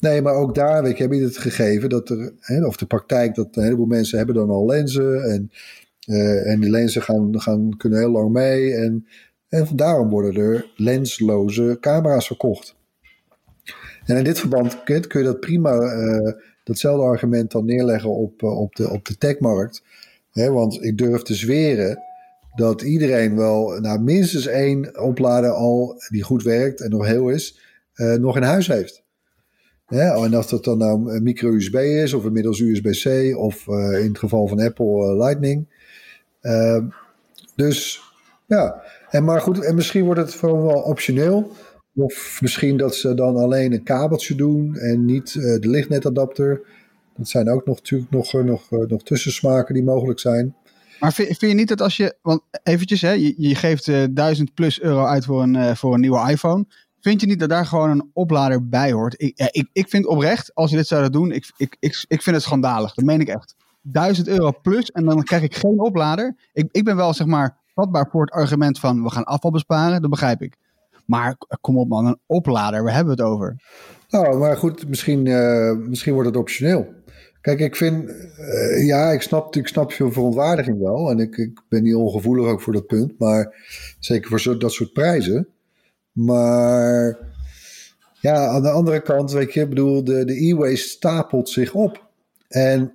[0.00, 3.34] Nee, maar ook daar weet heb je het gegeven dat er, hè, of de praktijk,
[3.34, 5.22] dat een heleboel mensen hebben dan al lenzen.
[5.22, 5.50] En,
[6.06, 8.74] uh, en die lenzen gaan, gaan, kunnen heel lang mee.
[8.74, 9.06] En,
[9.48, 12.76] en daarom worden er lensloze camera's verkocht.
[14.04, 16.32] En in dit verband kun je dat prima, uh,
[16.64, 19.82] datzelfde argument dan neerleggen op, op de, op de techmarkt.
[20.32, 21.98] Want ik durf te zweren
[22.54, 27.60] dat iedereen wel nou, minstens één oplader al die goed werkt en nog heel is,
[28.18, 29.02] nog in huis heeft.
[29.88, 34.46] Ja, en of dat dan nou micro-USB is of inmiddels USB-C of in het geval
[34.46, 35.66] van Apple Lightning.
[37.56, 38.02] Dus
[38.46, 41.52] ja, en maar goed, en misschien wordt het gewoon wel optioneel.
[41.94, 46.60] Of misschien dat ze dan alleen een kabeltje doen en niet de lichtnetadapter.
[47.16, 50.54] Dat zijn ook nog, natuurlijk nog, nog, nog tussensmaken die mogelijk zijn.
[51.00, 54.54] Maar vind, je niet dat als je, want eventjes, hè, je, je geeft uh, 1000
[54.54, 56.66] plus euro uit voor een, voor een nieuwe iPhone.
[57.04, 59.14] Vind je niet dat daar gewoon een oplader bij hoort?
[59.16, 62.36] Ik, ik, ik vind oprecht, als je dit zou doen, ik, ik, ik, ik vind
[62.36, 62.94] het schandalig.
[62.94, 63.54] Dat meen ik echt.
[63.84, 66.36] 1000 euro plus en dan krijg ik geen oplader.
[66.52, 70.00] Ik, ik ben wel zeg maar vatbaar voor het argument van we gaan afval besparen,
[70.00, 70.56] dat begrijp ik.
[71.06, 73.56] Maar kom op man, een oplader, waar hebben we het over?
[74.08, 76.86] Nou, maar goed, misschien, uh, misschien wordt het optioneel.
[77.40, 81.10] Kijk, ik vind, uh, ja, ik snap, ik snap je verontwaardiging wel.
[81.10, 83.18] En ik, ik ben niet ongevoelig ook voor dat punt.
[83.18, 83.54] Maar
[83.98, 85.48] zeker voor zo, dat soort prijzen.
[86.12, 87.18] Maar
[88.20, 92.06] ja, aan de andere kant, weet je, ik bedoel, de, de e-waste stapelt zich op.
[92.48, 92.94] En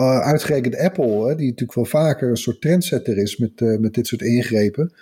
[0.00, 3.94] uh, uitgerekend Apple, hè, die natuurlijk wel vaker een soort trendsetter is met, uh, met
[3.94, 4.92] dit soort ingrepen.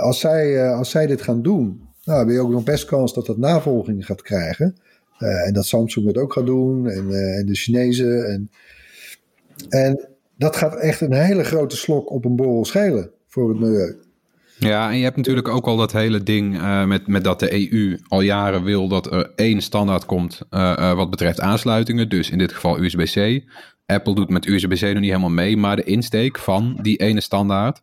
[0.00, 3.26] als, zij, als zij dit gaan doen, nou, heb je ook nog best kans dat
[3.26, 4.76] dat navolging gaat krijgen.
[5.18, 6.88] En dat Samsung het ook gaat doen.
[6.88, 7.08] En,
[7.46, 8.26] de Chinezen.
[8.28, 8.50] En,
[9.68, 13.96] en dat gaat echt een hele grote slok op een borrel schelen voor het milieu.
[14.58, 17.98] Ja, en je hebt natuurlijk ook al dat hele ding met, met dat de EU
[18.08, 22.08] al jaren wil dat er één standaard komt uh, wat betreft aansluitingen.
[22.08, 23.44] Dus in dit geval USB-C.
[23.86, 27.82] Apple doet met USB-C nog niet helemaal mee, maar de insteek van die ene standaard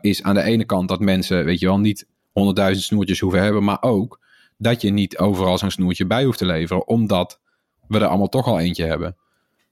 [0.00, 3.64] is aan de ene kant dat mensen, weet je wel, niet honderdduizend snoertjes hoeven hebben,
[3.64, 4.20] maar ook
[4.58, 7.40] dat je niet overal zo'n snoertje bij hoeft te leveren, omdat
[7.88, 9.16] we er allemaal toch al eentje hebben.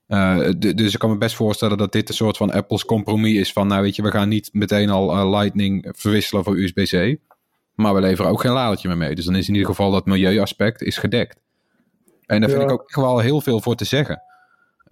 [0.09, 3.53] Uh, dus ik kan me best voorstellen dat dit een soort van Apple's compromis is
[3.53, 7.17] van, nou weet je, we gaan niet meteen al uh, Lightning verwisselen voor USB-C,
[7.75, 9.15] maar we leveren ook geen ladertje meer mee.
[9.15, 11.41] Dus dan is in ieder geval dat milieuaspect is gedekt.
[12.27, 12.57] En daar ja.
[12.57, 14.23] vind ik ook echt wel heel veel voor te zeggen.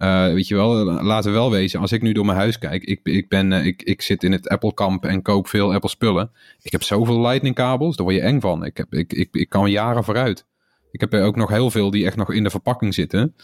[0.01, 2.83] Uh, weet je wel, laten we wel wezen, als ik nu door mijn huis kijk,
[2.83, 6.31] ik, ik, ben, ik, ik zit in het Apple-kamp en koop veel Apple-spullen.
[6.61, 8.65] Ik heb zoveel Lightning-kabels, daar word je eng van.
[8.65, 10.45] Ik, heb, ik, ik, ik kan jaren vooruit.
[10.91, 13.35] Ik heb er ook nog heel veel die echt nog in de verpakking zitten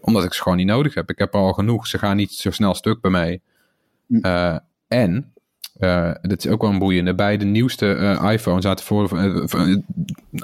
[0.00, 1.10] omdat ik ze gewoon niet nodig heb.
[1.10, 1.86] Ik heb er al genoeg.
[1.86, 3.40] Ze gaan niet zo snel stuk bij mij.
[4.08, 4.56] Uh,
[4.88, 5.32] en,
[5.80, 7.14] uh, dit is ook wel een boeiende.
[7.14, 9.82] Bij de nieuwste iPhone zaten voor de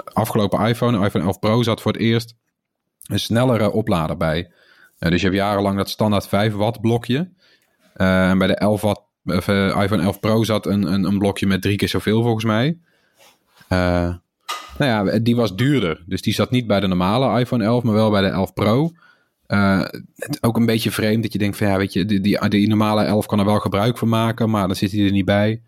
[0.04, 2.34] afgelopen iPhone, iPhone 11 Pro, zat voor het eerst
[3.04, 4.50] een snellere oplader bij.
[5.10, 7.30] Dus je hebt jarenlang dat standaard 5 watt blokje.
[7.94, 11.76] en bij de 11 watt, iPhone 11 Pro zat een, een, een, blokje met drie
[11.76, 12.78] keer zoveel volgens mij.
[13.68, 14.20] nou
[14.78, 16.02] ja, die was duurder.
[16.06, 18.92] Dus die zat niet bij de normale iPhone 11, maar wel bij de 11 Pro.
[20.40, 23.04] Ook een beetje vreemd dat je denkt van ja, weet je, die, die, die normale
[23.04, 25.62] 11 kan er wel gebruik van maken, maar dan zit hij er niet bij.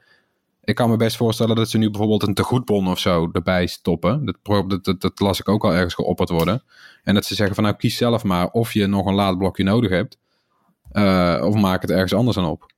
[0.67, 4.25] Ik kan me best voorstellen dat ze nu bijvoorbeeld een tegoedbon of zo erbij stoppen.
[4.43, 6.63] Dat, dat, dat, las ik ook al ergens geopperd worden.
[7.05, 9.91] En dat ze zeggen van nou kies zelf maar of je nog een laadblokje nodig
[9.91, 10.19] hebt.
[10.93, 12.73] Uh, of maak het ergens anders aan op.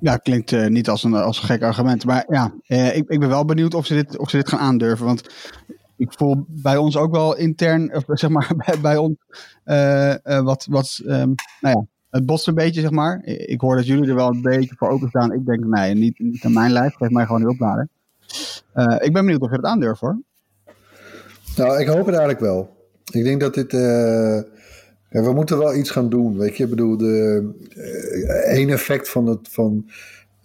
[0.00, 2.04] Ja, klinkt uh, niet als een, als gek argument.
[2.04, 4.60] Maar ja, uh, ik, ik ben wel benieuwd of ze, dit, of ze dit gaan
[4.60, 5.06] aandurven.
[5.06, 5.22] Want
[5.96, 9.16] ik voel bij ons ook wel intern, of zeg maar bij, ons,
[10.44, 13.24] wat, wat um, nou ja, het botst een beetje, zeg maar.
[13.24, 15.32] Ik hoor dat jullie er wel een beetje voor openstaan.
[15.32, 17.88] Ik denk, nee, niet, niet aan mijn lijf, geef mij gewoon die opladen.
[18.74, 20.20] Uh, ik ben benieuwd of je het aandurft hoor.
[21.56, 22.76] Nou, ik hoop het eigenlijk wel.
[23.12, 23.72] Ik denk dat dit.
[25.10, 26.38] Ja, we moeten wel iets gaan doen.
[26.38, 27.50] Weet je, ik bedoel, de
[28.44, 29.48] één effect van het.
[29.48, 29.86] Van,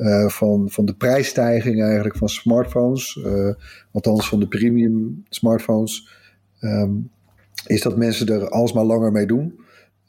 [0.01, 3.53] uh, van, van de prijsstijging eigenlijk van smartphones, uh,
[3.91, 6.10] althans van de premium smartphones,
[6.62, 7.10] um,
[7.65, 9.60] is dat mensen er alsmaar langer mee doen.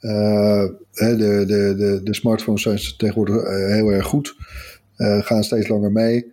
[0.02, 4.34] Uh, de, de, de, de smartphones zijn tegenwoordig heel erg goed,
[4.96, 6.32] gaan steeds langer mee,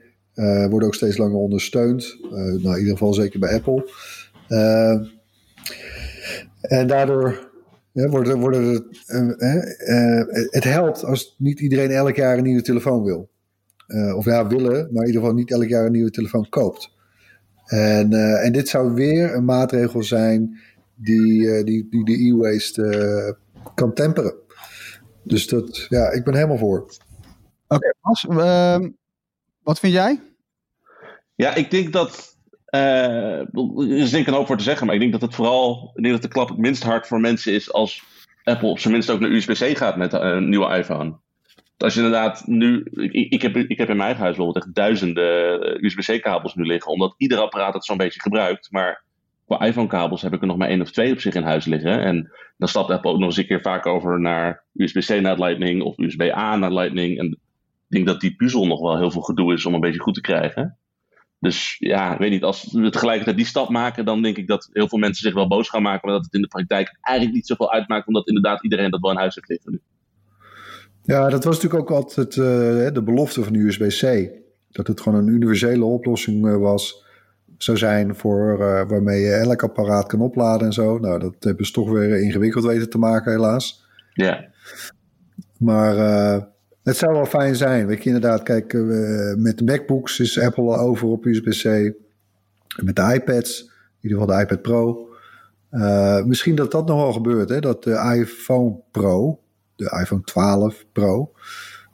[0.69, 2.17] worden ook steeds langer ondersteund.
[2.31, 3.91] nou, in ieder geval zeker bij Apple.
[6.61, 7.49] en daardoor
[7.93, 8.85] worden, worden het,
[10.49, 13.29] het helpt als niet iedereen elk jaar een nieuwe telefoon wil.
[14.15, 16.91] Of ja, willen, maar in ieder geval niet elk jaar een nieuwe telefoon koopt.
[17.65, 20.59] En, en dit zou weer een maatregel zijn
[20.95, 23.37] die, die, die de e-waste
[23.75, 24.33] kan temperen.
[25.23, 26.79] Dus dat, ja, ik ben helemaal voor.
[26.79, 26.95] Oké,
[27.67, 28.89] okay, Bas, ehm,
[29.63, 30.21] wat vind jij?
[31.35, 32.37] Ja, ik denk dat.
[32.65, 35.91] er is denk ik een hoop voor te zeggen, maar ik denk dat het vooral.
[35.95, 38.03] Ik denk dat de klap het minst hard voor mensen is als
[38.43, 41.19] Apple op zijn minst ook naar USB-C gaat met een nieuwe iPhone
[41.83, 42.87] als je inderdaad nu.
[42.91, 46.65] Ik, ik, heb, ik heb in mijn eigen huis bijvoorbeeld echt duizenden eh, USB-C-kabels nu
[46.65, 48.71] liggen, omdat ieder apparaat het zo'n beetje gebruikt.
[48.71, 49.03] Maar
[49.49, 52.03] qua iPhone-kabels heb ik er nog maar één of twee op zich in huis liggen.
[52.03, 55.81] En dan stapt Apple ook nog eens een keer vaak over naar USB-C naar Lightning
[55.81, 57.19] of USB-A naar Lightning.
[57.19, 57.37] En ik
[57.87, 60.21] denk dat die puzzel nog wel heel veel gedoe is om een beetje goed te
[60.21, 60.77] krijgen.
[61.39, 64.69] Dus ja, ik weet niet, als we tegelijkertijd die stap maken, dan denk ik dat
[64.71, 67.35] heel veel mensen zich wel boos gaan maken, maar dat het in de praktijk eigenlijk
[67.35, 69.81] niet zoveel uitmaakt, omdat inderdaad iedereen dat wel in huis heeft liggen nu.
[71.03, 72.45] Ja, dat was natuurlijk ook altijd uh,
[72.93, 74.29] de belofte van de USB-C.
[74.69, 77.03] Dat het gewoon een universele oplossing uh, was,
[77.63, 80.97] zou zijn voor uh, waarmee je elk apparaat kan opladen en zo.
[80.97, 83.87] Nou, dat hebben ze toch weer ingewikkeld weten te maken, helaas.
[84.13, 84.45] Ja.
[85.57, 85.95] Maar
[86.83, 87.87] het zou wel fijn zijn.
[87.87, 88.73] Weet je, inderdaad, kijk,
[89.37, 91.93] met de MacBooks is Apple al over op USB-C.
[92.81, 93.69] Met de iPads, in
[94.09, 95.09] ieder geval de iPad Pro.
[96.25, 97.59] misschien dat dat nog wel gebeurt, hè?
[97.59, 99.39] dat de iPhone Pro,
[99.75, 101.31] de iPhone 12 Pro.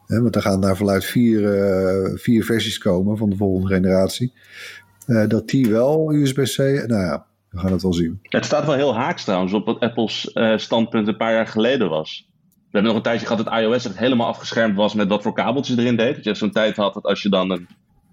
[0.06, 4.34] Hè, want er gaan daar vanuit vier, uh, vier versies komen van de volgende generatie.
[5.08, 8.20] Uh, dat die wel USB-C, nou ja, we gaan het wel zien.
[8.22, 11.90] Het staat wel heel haaks trouwens op wat Apple's uh, standpunt een paar jaar geleden
[11.90, 12.28] was.
[12.46, 15.34] We hebben nog een tijdje gehad dat iOS echt helemaal afgeschermd was met wat voor
[15.34, 16.16] kabeltjes erin deed.
[16.16, 17.68] Dat je zo'n tijd had dat als je dan een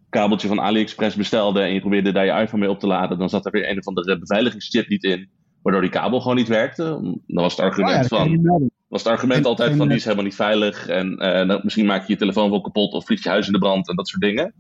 [0.09, 3.29] kabeltje van AliExpress bestelde en je probeerde daar je iPhone mee op te laden, dan
[3.29, 5.29] zat er weer een of andere beveiligingschip niet in,
[5.63, 6.83] waardoor die kabel gewoon niet werkte.
[6.83, 10.25] Dan was het argument oh ja, van was het argument altijd van die is helemaal
[10.25, 10.87] niet veilig.
[10.87, 13.59] En uh, misschien maak je je telefoon wel kapot of vliegt je huis in de
[13.59, 14.55] brand en dat soort dingen.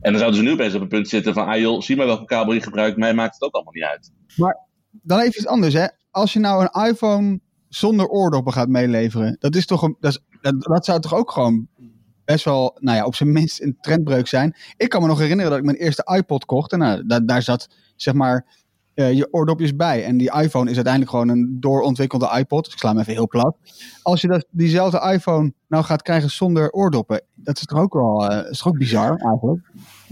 [0.00, 2.06] En dan zouden ze nu opeens op een punt zitten van, ah joh, zie maar
[2.06, 4.10] welke kabel je gebruikt, mij maakt het ook allemaal niet uit.
[4.36, 4.58] Maar
[4.90, 5.86] dan even iets anders hè.
[6.10, 10.38] Als je nou een iPhone zonder oordoppen gaat meeleveren, dat is toch een, dat, is,
[10.40, 11.68] dat, dat zou toch ook gewoon
[12.24, 14.56] best wel, nou ja, op zijn minst een trendbreuk zijn.
[14.76, 16.72] Ik kan me nog herinneren dat ik mijn eerste iPod kocht.
[16.72, 18.46] En nou, daar, daar zat, zeg maar,
[18.98, 20.04] uh, je oordopjes bij.
[20.04, 22.64] En die iPhone is uiteindelijk gewoon een doorontwikkelde iPod.
[22.64, 23.56] Dus ik sla hem even heel plat.
[24.02, 28.32] Als je dat, diezelfde iPhone nou gaat krijgen zonder oordoppen, dat is toch ook wel
[28.32, 29.70] uh, is toch ook bizar eigenlijk?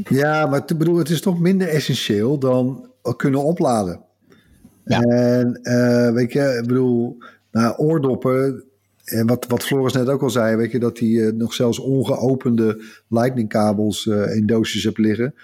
[0.08, 4.00] Ja, maar te bedoel, het is toch minder essentieel dan kunnen opladen.
[4.84, 5.00] Ja.
[5.00, 7.16] En uh, weet je, ik bedoel,
[7.50, 8.64] nou, oordoppen,
[9.04, 11.78] en wat, wat Floris net ook al zei, weet je, dat hij uh, nog zelfs
[11.78, 15.34] ongeopende lightning kabels uh, in doosjes hebt liggen.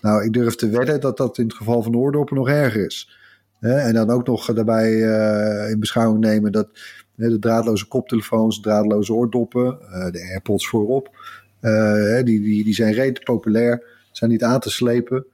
[0.00, 3.16] Nou, ik durf te wedden dat dat in het geval van oordoppen nog erger is.
[3.60, 6.68] en dan ook nog daarbij uh, in beschouwing nemen dat
[7.14, 9.78] de draadloze koptelefoons, draadloze oordoppen,
[10.10, 11.10] de AirPods voorop,
[12.24, 15.26] die, die, die zijn redelijk populair, zijn niet aan te slepen.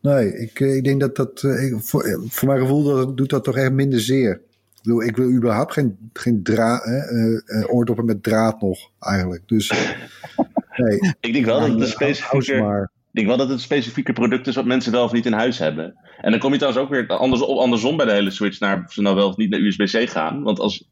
[0.00, 1.40] Nee, ik, ik denk dat dat,
[1.74, 4.40] voor, voor mijn gevoel dat, doet dat toch echt minder zeer.
[4.84, 9.42] Ik wil, ik wil überhaupt geen, geen dra, uh, oordoppen met draad nog, eigenlijk.
[9.46, 9.68] Dus,
[10.76, 11.14] nee.
[11.20, 14.54] ik denk wel dat een specifieker, ik denk wel dat het een specifieke product is
[14.54, 15.94] wat mensen wel of niet in huis hebben.
[16.20, 18.92] En dan kom je trouwens ook weer andersom, andersom bij de hele switch naar of
[18.92, 20.42] ze nou wel of niet naar USB-C gaan.
[20.42, 20.88] Want als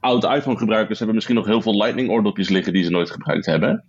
[0.00, 3.46] oude iPhone gebruikers hebben misschien nog heel veel Lightning oordopjes liggen die ze nooit gebruikt
[3.46, 3.84] hebben.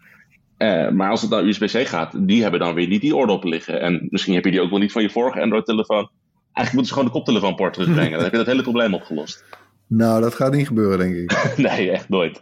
[0.58, 3.82] Uh, maar als het naar USB-C gaat, die hebben dan weer niet die oordoppen liggen.
[3.82, 6.10] En misschien heb je die ook wel niet van je vorige Android-telefoon.
[6.54, 8.12] Eigenlijk moeten ze gewoon de koptelefoonport terugbrengen.
[8.12, 9.46] dan heb je dat hele probleem opgelost.
[9.88, 11.54] Nou, dat gaat niet gebeuren, denk ik.
[11.68, 12.41] nee, echt nooit.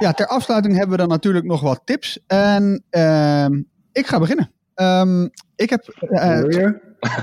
[0.00, 2.18] Ja, ter afsluiting hebben we dan natuurlijk nog wat tips.
[2.26, 3.46] En uh,
[3.92, 4.50] ik ga beginnen.
[4.74, 5.94] Um, ik heb.
[6.10, 6.18] Uh,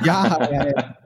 [0.03, 0.97] ja, ja, ja.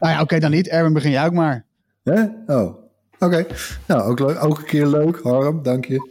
[0.00, 0.68] nou ja, oké, okay, dan niet.
[0.68, 1.64] Erwin, begin jij ook maar.
[2.02, 2.22] Hè?
[2.46, 2.84] Oh, oké.
[3.18, 3.46] Okay.
[3.86, 6.10] Nou, ook, leuk, ook een keer leuk, Harm, dank je.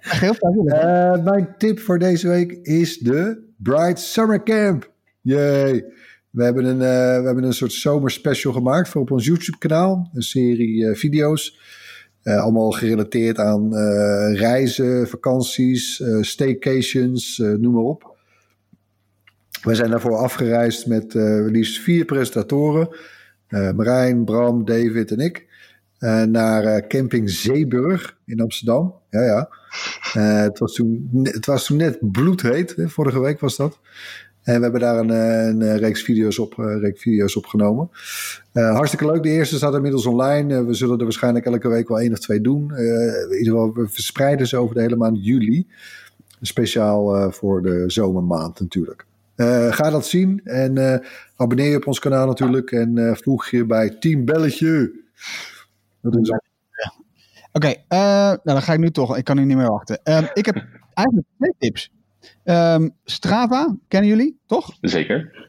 [0.00, 0.62] Heel fijn.
[0.64, 4.90] Uh, mijn tip voor deze week is de Bright Summer Camp.
[5.20, 5.84] Yay!
[6.30, 10.10] We hebben een, uh, we hebben een soort zomerspecial gemaakt voor op ons YouTube-kanaal.
[10.12, 11.58] Een serie uh, video's.
[12.26, 13.74] Uh, allemaal gerelateerd aan
[14.34, 18.16] reizen, vakanties, staycations, noem maar op.
[19.62, 21.14] We zijn daarvoor afgereisd met
[21.50, 22.88] liefst vier presentatoren.
[23.48, 25.46] Marijn, Bram, David en ik.
[26.28, 28.94] naar camping Zeeburg in Amsterdam.
[29.10, 29.48] Ja, ja.
[30.42, 33.78] Het, was toen, het was toen net bloedheet, hè, vorige week was dat.
[34.46, 37.90] En we hebben daar een, een, een reeks, video's op, uh, reeks video's opgenomen.
[38.52, 39.22] Hartstikke leuk.
[39.22, 40.64] De eerste staat inmiddels online.
[40.64, 42.76] we zullen er waarschijnlijk elke week wel één of twee doen.
[42.76, 45.66] in ieder geval, we verspreiden ze over de hele maand juli.
[46.40, 49.06] Speciaal voor de zomermaand natuurlijk.
[49.70, 51.02] ga dat zien en
[51.36, 52.72] abonneer je op ons kanaal natuurlijk.
[52.72, 54.92] En voeg je bij Team Belletje.
[56.00, 56.30] Dat is
[57.52, 59.16] Oké, nou dan ga ik nu toch.
[59.16, 60.00] Ik kan nu niet meer wachten.
[60.04, 60.56] Um, ik heb
[60.94, 61.90] eigenlijk twee tips.
[62.44, 64.76] Um, Strava, kennen jullie, toch?
[64.80, 65.48] Zeker.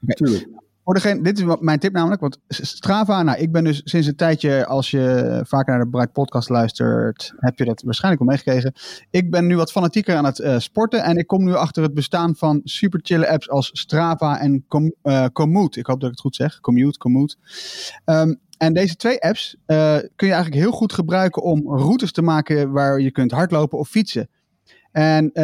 [0.00, 0.48] Natuurlijk.
[0.84, 4.16] Voor degene, dit is mijn tip namelijk, want Strava, nou ik ben dus sinds een
[4.16, 8.72] tijdje, als je vaker naar de Bright Podcast luistert, heb je dat waarschijnlijk al meegekregen.
[9.10, 11.94] Ik ben nu wat fanatieker aan het uh, sporten en ik kom nu achter het
[11.94, 15.76] bestaan van super chille apps als Strava en Com uh, Komoot.
[15.76, 17.36] Ik hoop dat ik het goed zeg, Commute, Komoot.
[18.04, 22.22] Um, en deze twee apps uh, kun je eigenlijk heel goed gebruiken om routes te
[22.22, 24.28] maken waar je kunt hardlopen of fietsen.
[24.94, 25.42] En uh,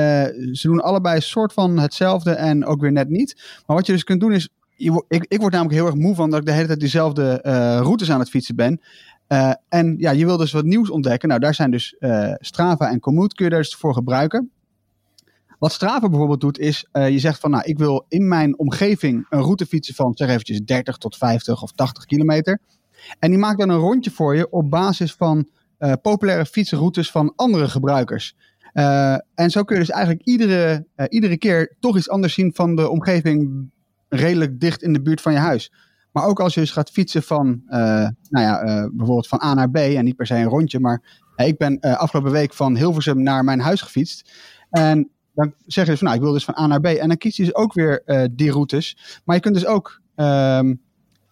[0.53, 3.35] ze doen allebei een soort van hetzelfde en ook weer net niet.
[3.67, 6.15] Maar wat je dus kunt doen is, je, ik, ik word namelijk heel erg moe
[6.15, 8.81] van dat ik de hele tijd diezelfde uh, routes aan het fietsen ben.
[9.69, 11.29] en ja, je wil dus wat nieuws ontdekken.
[11.29, 11.97] Nou, daar zijn dus
[12.39, 14.51] Strava en Komoot kun je daar dus voor gebruiken.
[15.59, 19.43] Wat Strava bijvoorbeeld doet is, je zegt van nou, ik wil in mijn omgeving een
[19.43, 22.59] route fietsen van zeg eventjes 30 tot 50 of 80 kilometer.
[23.19, 25.49] En die maakt dan een rondje voor je op basis van
[26.03, 28.35] populaire fietsroutes van andere gebruikers.
[28.75, 32.55] Uh, en zo kun je dus eigenlijk iedere, uh, iedere keer toch iets anders zien
[32.55, 33.71] van de omgeving
[34.09, 35.73] redelijk dicht in de buurt van je huis.
[36.13, 38.63] Maar ook als je dus gaat fietsen van, nou ja,
[38.93, 40.81] bijvoorbeeld van A naar B en niet per se een rondje.
[40.81, 41.03] Maar
[41.37, 44.31] ik ben afgelopen week van Hilversum naar mijn huis gefietst.
[44.71, 46.87] En dan zeg je dus van nou, ik wil dus van A naar B.
[46.87, 48.03] En dan kies je dus ook weer
[48.33, 49.21] die routes.
[49.25, 50.75] Maar je kunt dus ook ehm,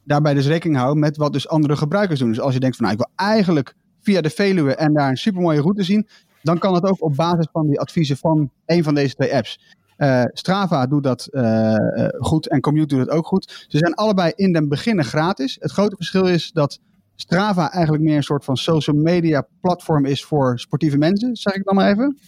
[0.04, 2.28] daarbij dus rekening houden met wat dus andere gebruikers doen.
[2.28, 5.16] Dus als je denkt van nou, ik wil eigenlijk via de Veluwe en daar een
[5.16, 6.08] supermooie route zien,
[6.42, 9.76] dan kan het ook op basis van die adviezen van een van deze twee apps.
[9.98, 11.74] Uh, Strava doet dat uh,
[12.18, 13.66] goed en Commute doet het ook goed.
[13.68, 15.56] Ze zijn allebei in den beginnen gratis.
[15.60, 16.78] Het grote verschil is dat
[17.14, 21.64] Strava eigenlijk meer een soort van social media platform is voor sportieve mensen, zeg ik
[21.64, 22.18] dan maar even.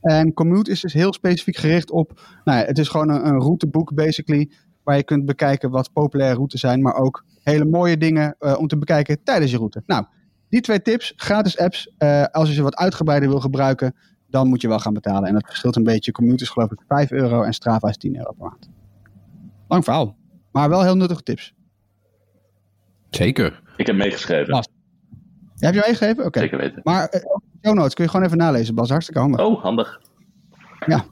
[0.00, 3.40] En Commute is dus heel specifiek gericht op, nou ja, het is gewoon een, een
[3.40, 4.50] routeboek basically,
[4.82, 8.78] waar je kunt bekijken wat populaire routes zijn, maar ook hele mooie dingen om te
[8.78, 9.82] bekijken tijdens je route.
[9.86, 10.04] Nou,
[10.50, 11.90] die twee tips, gratis apps.
[11.98, 13.94] Uh, als je ze wat uitgebreider wil gebruiken,
[14.28, 15.28] dan moet je wel gaan betalen.
[15.28, 16.12] En dat verschilt een beetje.
[16.12, 18.68] Commute is geloof ik 5 euro en Strava is 10 euro per maand.
[19.68, 20.16] Lang verhaal,
[20.52, 21.54] maar wel heel nuttige tips.
[23.10, 23.62] Zeker.
[23.76, 24.54] Ik heb meegeschreven.
[25.58, 26.24] heb je meegegeven?
[26.24, 26.38] Oké.
[26.38, 26.80] Zeker weten.
[26.84, 27.20] Maar uh,
[27.62, 28.90] show notes kun je gewoon even nalezen, Bas.
[28.90, 29.40] Hartstikke handig.
[29.40, 30.00] Oh, handig.
[30.86, 31.04] Ja.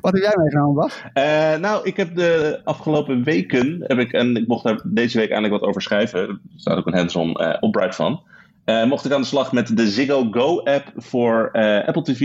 [0.00, 1.02] Wat heb jij meegenomen, Bas?
[1.14, 5.30] Uh, nou, ik heb de afgelopen weken, heb ik, en ik mocht daar deze week
[5.30, 6.26] eigenlijk wat over schrijven.
[6.26, 8.22] Daar staat ook een hands-on uh, opbright van.
[8.64, 11.50] Uh, mocht ik aan de slag met de Ziggo Go app voor
[11.86, 12.20] Apple TV,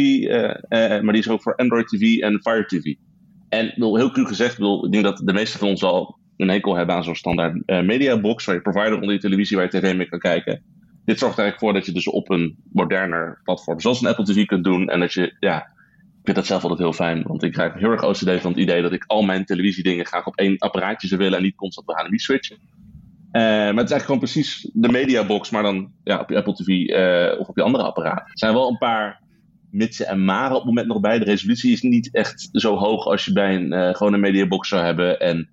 [1.04, 2.94] maar die is ook voor Android TV en Fire TV.
[3.50, 6.50] En wil heel cru gezegd, wil, ik denk dat de meeste van ons al een
[6.50, 9.96] enkel hebben aan zo'n standaard mediabox, waar je provider onder je televisie waar je tv
[9.96, 10.62] mee kan kijken.
[11.06, 14.26] Dit zorgt er eigenlijk voor dat je dus op een moderner platform zoals een Apple
[14.26, 15.73] TV kunt doen en dat je ja,
[16.24, 18.82] vind dat zelf altijd heel fijn, want ik krijg heel erg OCD van het idee
[18.82, 21.96] dat ik al mijn televisiedingen graag op één apparaatje zou willen en niet constant bij
[21.96, 22.58] HDMI switchen.
[22.58, 26.54] Uh, maar het is eigenlijk gewoon precies de mediabox, maar dan ja, op je Apple
[26.54, 28.20] TV uh, of op je andere apparaat.
[28.20, 29.22] Er zijn wel een paar
[29.72, 31.20] mitsen en maren op het moment nog bij.
[31.20, 34.84] De resolutie is niet echt zo hoog als je bij een uh, gewone mediabox zou
[34.84, 35.20] hebben.
[35.20, 35.50] En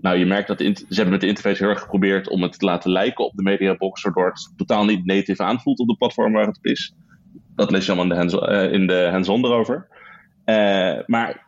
[0.00, 2.64] nou, je merkt dat ze hebben met de interface heel erg geprobeerd om het te
[2.64, 6.46] laten lijken op de mediabox, waardoor het totaal niet native aanvoelt op de platform waar
[6.46, 6.94] het op is.
[7.54, 8.18] Dat lees je allemaal
[8.70, 9.88] in de hands-on hands erover.
[10.46, 11.46] Uh, maar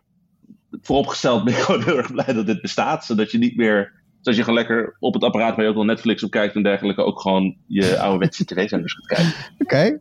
[0.82, 3.05] vooropgesteld ben ik gewoon heel erg blij dat dit bestaat.
[3.05, 5.84] Zodat je niet meer, zodat je gewoon lekker op het apparaat waar je ook wel
[5.84, 9.34] Netflix op kijkt en dergelijke, ook gewoon je ouderwetse tv-zenders kunt kijken.
[9.53, 9.62] Oké.
[9.62, 10.01] Okay.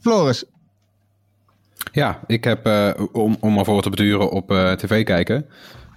[0.00, 0.44] Floris.
[1.92, 5.46] Ja, ik heb, uh, om, om maar voor te beduren op uh, tv kijken,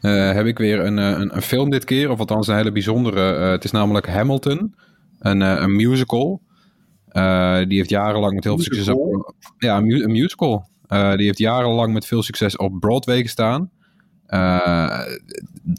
[0.01, 2.09] heb ik weer een, een, een, film dit keer.
[2.09, 3.19] Of althans een hele bijzondere.
[3.51, 4.75] het is namelijk Hamilton,
[5.19, 6.41] een, een musical.
[7.67, 8.89] die heeft jarenlang met heel veel succes...
[8.89, 10.67] Op, ja, een, mu een musical.
[10.93, 13.69] Uh, die heeft jarenlang met veel succes op Broadway gestaan.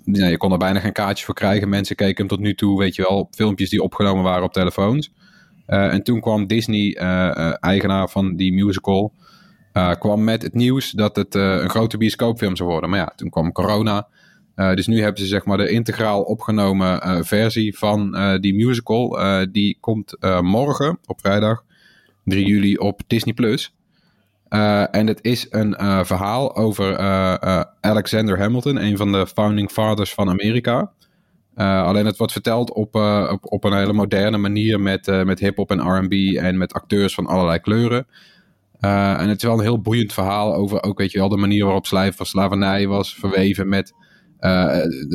[0.05, 1.69] Ja, je kon er bijna geen kaartjes voor krijgen.
[1.69, 5.13] Mensen keken hem tot nu toe, weet je wel, filmpjes die opgenomen waren op telefoons.
[5.67, 6.97] Uh, en toen kwam Disney,
[7.61, 9.13] eigenaar van die musical,
[9.99, 12.91] kwam met het nieuws dat het een grote bioscoopfilm zou worden.
[12.91, 14.09] Maar ja, toen kwam corona.
[14.55, 19.19] dus nu hebben ze zeg maar de integraal opgenomen versie van die musical.
[19.51, 21.65] die komt morgen op vrijdag
[22.25, 23.75] 3 juli op Disney Plus.
[24.55, 29.71] Uh, en het is een uh, verhaal over uh, Alexander Hamilton, een van de founding
[29.71, 30.93] fathers van Amerika.
[31.55, 32.95] alleen het wordt verteld op,
[33.31, 37.27] op, op, een hele moderne manier met, met hip-hop en RB en met acteurs van
[37.27, 38.07] allerlei kleuren.
[38.81, 41.65] en het is wel een heel boeiend verhaal over ook, weet je wel, de manier
[41.65, 41.87] waarop
[42.27, 43.93] slavernij was verweven met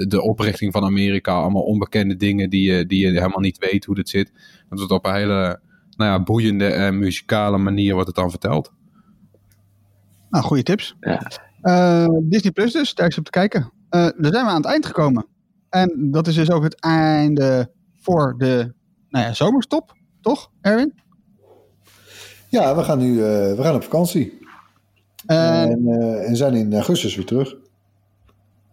[0.08, 1.34] de oprichting van Amerika.
[1.34, 4.32] Allemaal onbekende dingen die je, die je helemaal niet weet hoe het zit.
[4.70, 5.60] Dat wordt op een hele
[5.96, 8.78] nou ja, boeiende en muzikale manier wordt het dan verteld.
[10.30, 10.96] Nou, goede tips.
[11.00, 11.32] Ja.
[11.62, 13.62] Uh, Disney Plus dus, daar is op te kijken.
[13.62, 15.26] Uh, daar zijn we aan het eind gekomen.
[15.70, 18.74] En dat is dus ook het einde voor de
[19.10, 20.94] nou ja, zomerstop, toch, Erwin?
[22.50, 24.38] Ja, we gaan nu uh, we gaan op vakantie.
[25.26, 25.88] en,
[26.26, 27.56] en zijn in augustus weer terug.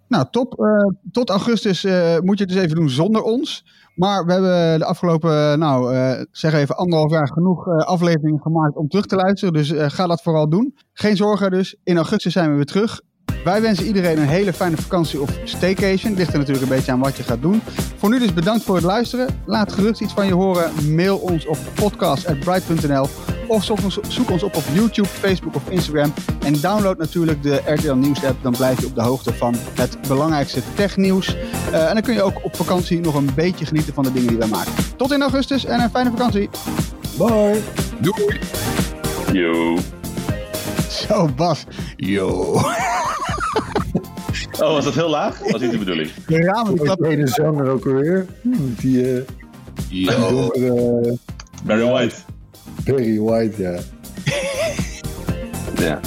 [0.08, 0.66] Nou, top.
[1.12, 1.82] tot augustus
[2.22, 3.64] moet je het dus even doen zonder ons.
[3.96, 8.76] Maar we hebben de afgelopen, nou, uh, zeg even anderhalf jaar genoeg uh, afleveringen gemaakt
[8.76, 9.54] om terug te luisteren.
[9.54, 10.74] Dus uh, ga dat vooral doen.
[10.92, 11.76] Geen zorgen dus.
[11.84, 13.00] In augustus zijn we weer terug.
[13.44, 16.14] Wij wensen iedereen een hele fijne vakantie of staycation.
[16.14, 17.60] Ligt er natuurlijk een beetje aan wat je gaat doen.
[17.96, 19.28] Voor nu dus bedankt voor het luisteren.
[19.46, 20.94] Laat gerust iets van je horen.
[20.94, 26.12] Mail ons op podcast.bright.nl of zoek ons, zoek ons op op YouTube, Facebook of Instagram.
[26.44, 28.42] En download natuurlijk de RTL Nieuws app.
[28.42, 31.36] Dan blijf je op de hoogte van het belangrijkste technieuws.
[31.70, 34.28] Uh, en dan kun je ook op vakantie nog een beetje genieten van de dingen
[34.28, 34.72] die wij maken.
[34.96, 36.50] Tot in augustus en een fijne vakantie.
[37.18, 37.60] Bye.
[37.98, 38.38] Doei.
[39.32, 39.76] Yo.
[40.90, 41.64] Zo, Bas.
[41.96, 42.54] Yo.
[44.60, 45.38] Oh, was dat heel laag?
[45.50, 46.10] Was niet de bedoeling.
[46.26, 47.08] De ramen die klappen.
[47.08, 48.26] De ene zanger ook alweer.
[48.80, 49.22] Die, uh,
[49.88, 50.30] Yo.
[50.30, 51.18] Donkere,
[51.64, 52.14] Barry White.
[52.86, 53.78] Barry White, ja.
[55.82, 56.00] ja.